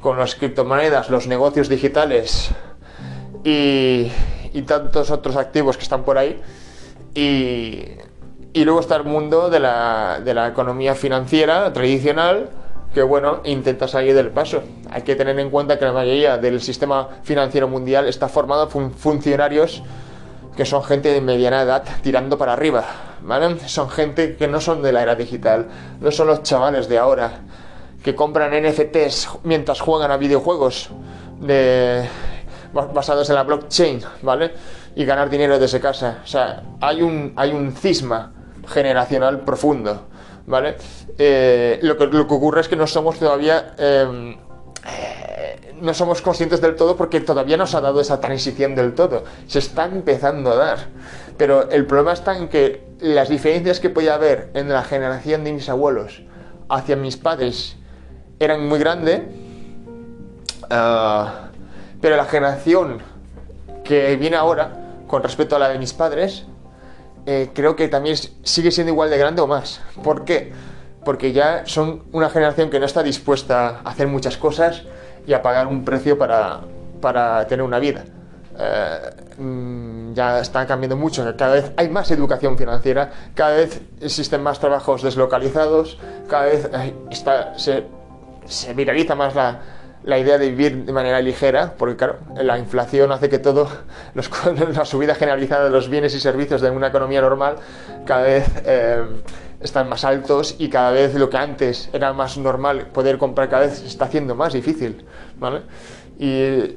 con 0.00 0.18
las 0.18 0.34
criptomonedas, 0.36 1.10
los 1.10 1.26
negocios 1.26 1.68
digitales 1.68 2.48
y, 3.44 4.10
y 4.54 4.62
tantos 4.62 5.10
otros 5.10 5.36
activos 5.36 5.76
que 5.76 5.82
están 5.82 6.02
por 6.02 6.16
ahí. 6.16 6.40
Y, 7.14 7.88
y 8.54 8.64
luego 8.64 8.80
está 8.80 8.96
el 8.96 9.04
mundo 9.04 9.50
de 9.50 9.60
la, 9.60 10.22
de 10.24 10.32
la 10.32 10.48
economía 10.48 10.94
financiera 10.94 11.70
tradicional 11.74 12.48
que 12.94 13.02
bueno, 13.02 13.42
intenta 13.44 13.86
salir 13.86 14.14
del 14.14 14.30
paso. 14.30 14.62
Hay 14.90 15.02
que 15.02 15.14
tener 15.14 15.38
en 15.38 15.50
cuenta 15.50 15.78
que 15.78 15.84
la 15.84 15.92
mayoría 15.92 16.38
del 16.38 16.62
sistema 16.62 17.06
financiero 17.22 17.68
mundial 17.68 18.08
está 18.08 18.30
formado 18.30 18.66
por 18.66 18.90
funcionarios 18.92 19.82
que 20.56 20.64
son 20.64 20.82
gente 20.82 21.12
de 21.12 21.20
mediana 21.20 21.62
edad 21.62 21.84
tirando 22.02 22.38
para 22.38 22.54
arriba, 22.54 22.84
¿vale? 23.22 23.58
Son 23.68 23.90
gente 23.90 24.36
que 24.36 24.48
no 24.48 24.60
son 24.60 24.82
de 24.82 24.92
la 24.92 25.02
era 25.02 25.14
digital, 25.14 25.68
no 26.00 26.10
son 26.10 26.28
los 26.28 26.42
chavales 26.42 26.88
de 26.88 26.98
ahora 26.98 27.40
que 28.02 28.14
compran 28.14 28.52
NFTs 28.52 29.28
mientras 29.42 29.80
juegan 29.80 30.10
a 30.12 30.16
videojuegos 30.16 30.90
de, 31.40 32.08
basados 32.72 33.28
en 33.28 33.34
la 33.34 33.42
blockchain, 33.42 34.00
¿vale? 34.22 34.52
Y 34.94 35.04
ganar 35.04 35.28
dinero 35.28 35.58
desde 35.58 35.80
casa. 35.80 36.20
O 36.22 36.26
sea, 36.26 36.62
hay 36.80 37.02
un, 37.02 37.32
hay 37.36 37.50
un 37.50 37.72
cisma 37.72 38.32
generacional 38.68 39.40
profundo, 39.40 40.06
¿vale? 40.46 40.76
Eh, 41.18 41.80
lo, 41.82 41.96
que, 41.96 42.06
lo, 42.06 42.26
que, 42.26 42.34
ocurre 42.34 42.60
es 42.60 42.68
que 42.68 42.76
no 42.76 42.86
somos 42.86 43.18
todavía... 43.18 43.74
Em, 43.76 44.36
no 45.80 45.94
somos 45.94 46.22
conscientes 46.22 46.60
del 46.60 46.76
todo 46.76 46.96
porque 46.96 47.20
todavía 47.20 47.56
no 47.56 47.66
se 47.66 47.76
ha 47.76 47.80
dado 47.80 48.00
esa 48.00 48.20
transición 48.20 48.74
del 48.74 48.94
todo. 48.94 49.24
Se 49.46 49.58
está 49.58 49.84
empezando 49.84 50.52
a 50.52 50.56
dar. 50.56 50.78
Pero 51.36 51.70
el 51.70 51.86
problema 51.86 52.12
está 52.12 52.36
en 52.36 52.48
que 52.48 52.82
las 53.00 53.28
diferencias 53.28 53.80
que 53.80 53.90
podía 53.90 54.14
haber 54.14 54.50
en 54.54 54.68
la 54.68 54.82
generación 54.82 55.44
de 55.44 55.52
mis 55.52 55.68
abuelos 55.68 56.22
hacia 56.68 56.96
mis 56.96 57.16
padres 57.16 57.76
eran 58.38 58.66
muy 58.66 58.78
grandes. 58.78 59.22
Ah, 60.70 61.50
pero 62.00 62.16
la 62.16 62.24
generación 62.24 63.02
que 63.84 64.16
viene 64.16 64.36
ahora, 64.36 65.02
con 65.06 65.22
respecto 65.22 65.56
a 65.56 65.58
la 65.58 65.68
de 65.68 65.78
mis 65.78 65.92
padres, 65.92 66.46
eh, 67.26 67.50
creo 67.52 67.76
que 67.76 67.88
también 67.88 68.16
sigue 68.42 68.70
siendo 68.70 68.92
igual 68.92 69.10
de 69.10 69.18
grande 69.18 69.42
o 69.42 69.46
más. 69.46 69.80
¿Por 70.02 70.24
qué? 70.24 70.52
Porque 71.06 71.32
ya 71.32 71.62
son 71.66 72.02
una 72.12 72.28
generación 72.28 72.68
que 72.68 72.80
no 72.80 72.84
está 72.84 73.02
dispuesta 73.02 73.80
a 73.82 73.90
hacer 73.90 74.08
muchas 74.08 74.36
cosas 74.36 74.82
y 75.24 75.32
a 75.32 75.40
pagar 75.40 75.68
un 75.68 75.84
precio 75.84 76.18
para, 76.18 76.60
para 77.00 77.46
tener 77.46 77.62
una 77.64 77.78
vida. 77.78 78.04
Eh, 78.58 79.10
mm, 79.38 80.14
ya 80.14 80.40
está 80.40 80.66
cambiando 80.66 80.96
mucho, 80.96 81.24
cada 81.36 81.54
vez 81.54 81.72
hay 81.76 81.88
más 81.90 82.10
educación 82.10 82.58
financiera, 82.58 83.12
cada 83.34 83.54
vez 83.54 83.80
existen 84.00 84.42
más 84.42 84.58
trabajos 84.58 85.02
deslocalizados, 85.02 85.96
cada 86.28 86.46
vez 86.46 86.68
está, 87.10 87.56
se, 87.56 87.84
se 88.46 88.74
viraliza 88.74 89.14
más 89.14 89.34
la, 89.36 89.60
la 90.06 90.18
idea 90.18 90.38
de 90.38 90.48
vivir 90.48 90.84
de 90.84 90.92
manera 90.92 91.20
ligera, 91.20 91.74
porque 91.76 91.96
claro, 91.96 92.18
la 92.36 92.58
inflación 92.58 93.12
hace 93.12 93.28
que 93.28 93.38
todo, 93.38 93.68
los, 94.14 94.30
la 94.74 94.84
subida 94.84 95.14
generalizada 95.14 95.64
de 95.64 95.70
los 95.70 95.88
bienes 95.88 96.14
y 96.14 96.20
servicios 96.20 96.60
de 96.60 96.70
una 96.70 96.88
economía 96.88 97.20
normal 97.20 97.56
cada 98.06 98.22
vez 98.22 98.46
eh, 98.64 99.04
están 99.66 99.88
más 99.88 100.04
altos 100.04 100.56
y 100.58 100.68
cada 100.68 100.90
vez 100.90 101.14
lo 101.14 101.28
que 101.28 101.36
antes 101.36 101.90
era 101.92 102.12
más 102.12 102.38
normal 102.38 102.86
poder 102.92 103.18
comprar 103.18 103.48
cada 103.48 103.66
vez 103.66 103.78
se 103.78 103.86
está 103.86 104.06
haciendo 104.06 104.34
más 104.34 104.52
difícil, 104.54 105.04
¿vale? 105.38 105.62
Y 106.18 106.76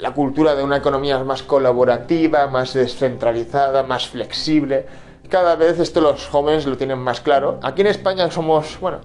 la 0.00 0.12
cultura 0.14 0.54
de 0.54 0.64
una 0.64 0.78
economía 0.78 1.22
más 1.22 1.42
colaborativa, 1.42 2.46
más 2.46 2.72
descentralizada, 2.72 3.82
más 3.82 4.08
flexible, 4.08 4.86
cada 5.28 5.56
vez 5.56 5.78
esto 5.78 6.00
los 6.00 6.26
jóvenes 6.26 6.66
lo 6.66 6.76
tienen 6.76 6.98
más 6.98 7.20
claro. 7.20 7.60
Aquí 7.62 7.82
en 7.82 7.88
España 7.88 8.30
somos, 8.30 8.78
bueno, 8.80 9.00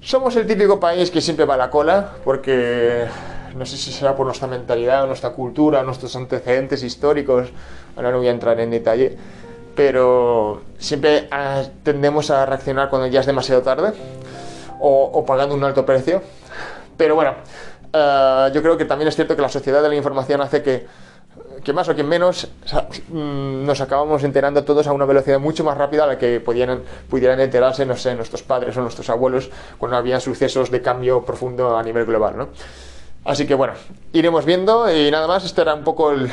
somos 0.00 0.36
el 0.36 0.46
típico 0.46 0.78
país 0.78 1.10
que 1.10 1.20
siempre 1.20 1.44
va 1.44 1.54
a 1.54 1.58
la 1.58 1.70
cola, 1.70 2.12
porque 2.24 3.06
no 3.56 3.66
sé 3.66 3.76
si 3.76 3.90
será 3.90 4.14
por 4.14 4.26
nuestra 4.26 4.46
mentalidad, 4.46 5.06
nuestra 5.06 5.30
cultura, 5.30 5.82
nuestros 5.82 6.14
antecedentes 6.14 6.82
históricos, 6.84 7.48
ahora 7.96 8.12
no 8.12 8.18
voy 8.18 8.28
a 8.28 8.30
entrar 8.30 8.60
en 8.60 8.70
detalle, 8.70 9.18
pero 9.78 10.62
siempre 10.76 11.28
ah, 11.30 11.62
tendemos 11.84 12.32
a 12.32 12.44
reaccionar 12.44 12.90
cuando 12.90 13.06
ya 13.06 13.20
es 13.20 13.26
demasiado 13.26 13.62
tarde 13.62 13.92
o, 14.80 15.24
pagando 15.24 15.54
un 15.54 15.62
alto 15.62 15.86
precio. 15.86 16.20
Pero 16.96 17.14
bueno, 17.14 17.34
ah, 17.92 18.50
yo 18.52 18.60
creo 18.60 18.76
que 18.76 18.86
también 18.86 19.06
es 19.06 19.14
cierto 19.14 19.36
que 19.36 19.42
la 19.42 19.48
sociedad 19.48 19.80
de 19.80 19.88
la 19.88 19.94
información 19.94 20.40
hace 20.40 20.64
que 20.64 20.86
que 21.62 21.72
más 21.72 21.88
o 21.88 21.94
que 21.94 22.02
menos 22.02 22.48
mm, 23.08 23.64
nos 23.64 23.80
acabamos 23.80 24.24
enterando 24.24 24.64
todos 24.64 24.86
a 24.88 24.92
una 24.92 25.04
velocidad 25.04 25.38
mucho 25.38 25.62
más 25.62 25.78
rápida 25.78 26.04
a 26.04 26.06
la 26.08 26.18
que 26.18 26.40
pudieran, 26.40 26.82
pudieran 27.08 27.38
enterarse, 27.40 27.86
no 27.86 27.96
sé, 27.96 28.14
nuestros 28.16 28.42
padres 28.42 28.76
o 28.76 28.80
nuestros 28.80 29.08
abuelos 29.10 29.50
cuando 29.76 29.96
había 29.96 30.18
sucesos 30.18 30.72
de 30.72 30.82
cambio 30.82 31.24
profundo 31.24 31.76
a 31.76 31.82
nivel 31.84 32.04
global, 32.04 32.36
¿no? 32.36 32.48
Así 33.24 33.46
que 33.46 33.54
bueno, 33.54 33.74
iremos 34.12 34.44
viendo 34.44 34.90
y 34.90 35.10
nada 35.10 35.26
más, 35.26 35.44
este 35.44 35.60
era 35.60 35.74
un 35.74 35.84
poco 35.84 36.12
el, 36.12 36.30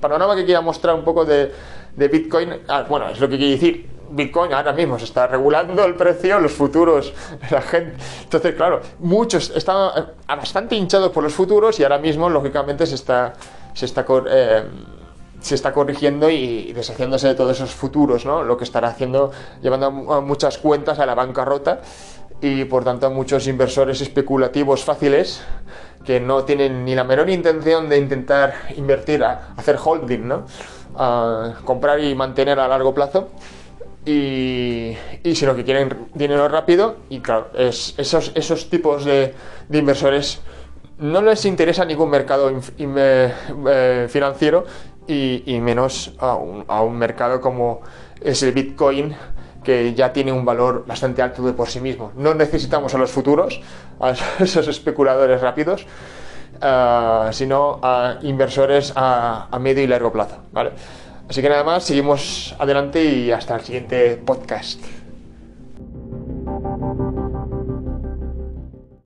panorama 0.00 0.34
que 0.34 0.42
quería 0.42 0.60
mostrar 0.60 0.94
un 0.94 1.04
poco 1.04 1.24
de, 1.24 1.50
de 1.96 2.08
Bitcoin. 2.08 2.60
Ah, 2.68 2.84
bueno, 2.88 3.08
es 3.08 3.20
lo 3.20 3.28
que 3.28 3.36
quiero 3.36 3.52
decir, 3.52 3.90
Bitcoin 4.10 4.52
ahora 4.52 4.72
mismo 4.72 4.98
se 4.98 5.06
está 5.06 5.26
regulando 5.26 5.84
el 5.84 5.94
precio, 5.94 6.38
los 6.38 6.52
futuros, 6.52 7.12
la 7.50 7.62
gente. 7.62 7.96
Entonces, 8.22 8.54
claro, 8.54 8.80
muchos 9.00 9.50
están 9.50 9.90
eh, 9.96 10.02
bastante 10.28 10.76
hinchados 10.76 11.10
por 11.10 11.22
los 11.22 11.32
futuros 11.32 11.78
y 11.80 11.82
ahora 11.82 11.98
mismo, 11.98 12.28
lógicamente, 12.30 12.86
se 12.86 12.94
está 12.94 13.34
se 13.74 13.86
está, 13.86 14.06
eh, 14.28 14.64
se 15.40 15.54
está 15.54 15.72
corrigiendo 15.72 16.30
y, 16.30 16.72
deshaciéndose 16.72 17.28
de 17.28 17.34
todos 17.34 17.56
esos 17.56 17.74
futuros, 17.74 18.24
¿no? 18.24 18.42
Lo 18.42 18.56
que 18.56 18.64
estará 18.64 18.88
haciendo, 18.88 19.32
llevando 19.60 19.86
a 20.12 20.20
muchas 20.20 20.58
cuentas 20.58 20.98
a 20.98 21.06
la 21.06 21.14
bancarrota 21.14 21.80
y 22.40 22.64
por 22.64 22.84
tanto 22.84 23.10
muchos 23.10 23.46
inversores 23.46 24.00
especulativos 24.00 24.84
fáciles 24.84 25.42
que 26.04 26.20
no 26.20 26.44
tienen 26.44 26.84
ni 26.84 26.94
la 26.94 27.04
menor 27.04 27.30
intención 27.30 27.88
de 27.88 27.98
intentar 27.98 28.54
invertir, 28.76 29.24
hacer 29.24 29.78
holding, 29.82 30.28
¿no? 30.28 30.44
A 30.96 31.54
comprar 31.64 32.00
y 32.00 32.14
mantener 32.14 32.60
a 32.60 32.68
largo 32.68 32.94
plazo. 32.94 33.30
Y, 34.06 34.94
y 35.22 35.34
sino 35.34 35.56
que 35.56 35.64
quieren 35.64 36.08
dinero 36.12 36.46
rápido 36.46 36.96
y 37.08 37.20
claro, 37.20 37.48
es, 37.54 37.94
esos, 37.96 38.32
esos 38.34 38.68
tipos 38.68 39.06
de, 39.06 39.34
inversores 39.72 40.42
no 40.98 41.22
les 41.22 41.46
interesa 41.46 41.86
ningún 41.86 42.10
mercado 42.10 42.52
eh, 42.78 44.06
financiero 44.10 44.66
y, 45.06 45.58
menos 45.60 46.14
a 46.18 46.34
un, 46.34 46.98
mercado 46.98 47.40
como 47.40 47.80
es 48.20 48.42
el 48.42 48.52
Bitcoin 48.52 49.14
que 49.64 49.94
ya 49.94 50.12
tiene 50.12 50.30
un 50.30 50.44
valor 50.44 50.84
bastante 50.86 51.22
alto 51.22 51.42
de 51.42 51.52
por 51.52 51.68
sí 51.68 51.80
mismo. 51.80 52.12
No 52.16 52.34
necesitamos 52.34 52.94
a 52.94 52.98
los 52.98 53.10
futuros, 53.10 53.60
a 53.98 54.10
esos 54.38 54.68
especuladores 54.68 55.40
rápidos, 55.40 55.86
eh, 56.60 57.28
sino 57.32 57.80
a 57.82 58.18
inversores 58.22 58.92
a, 58.94 59.48
a, 59.50 59.58
medio 59.58 59.82
y 59.82 59.86
largo 59.86 60.12
plazo. 60.12 60.36
¿vale? 60.52 60.70
Así 61.28 61.42
que 61.42 61.48
nada 61.48 61.64
más, 61.64 61.84
seguimos 61.84 62.54
adelante 62.58 63.02
y 63.02 63.32
hasta 63.32 63.56
el 63.56 63.62
siguiente 63.62 64.16
podcast. 64.24 64.80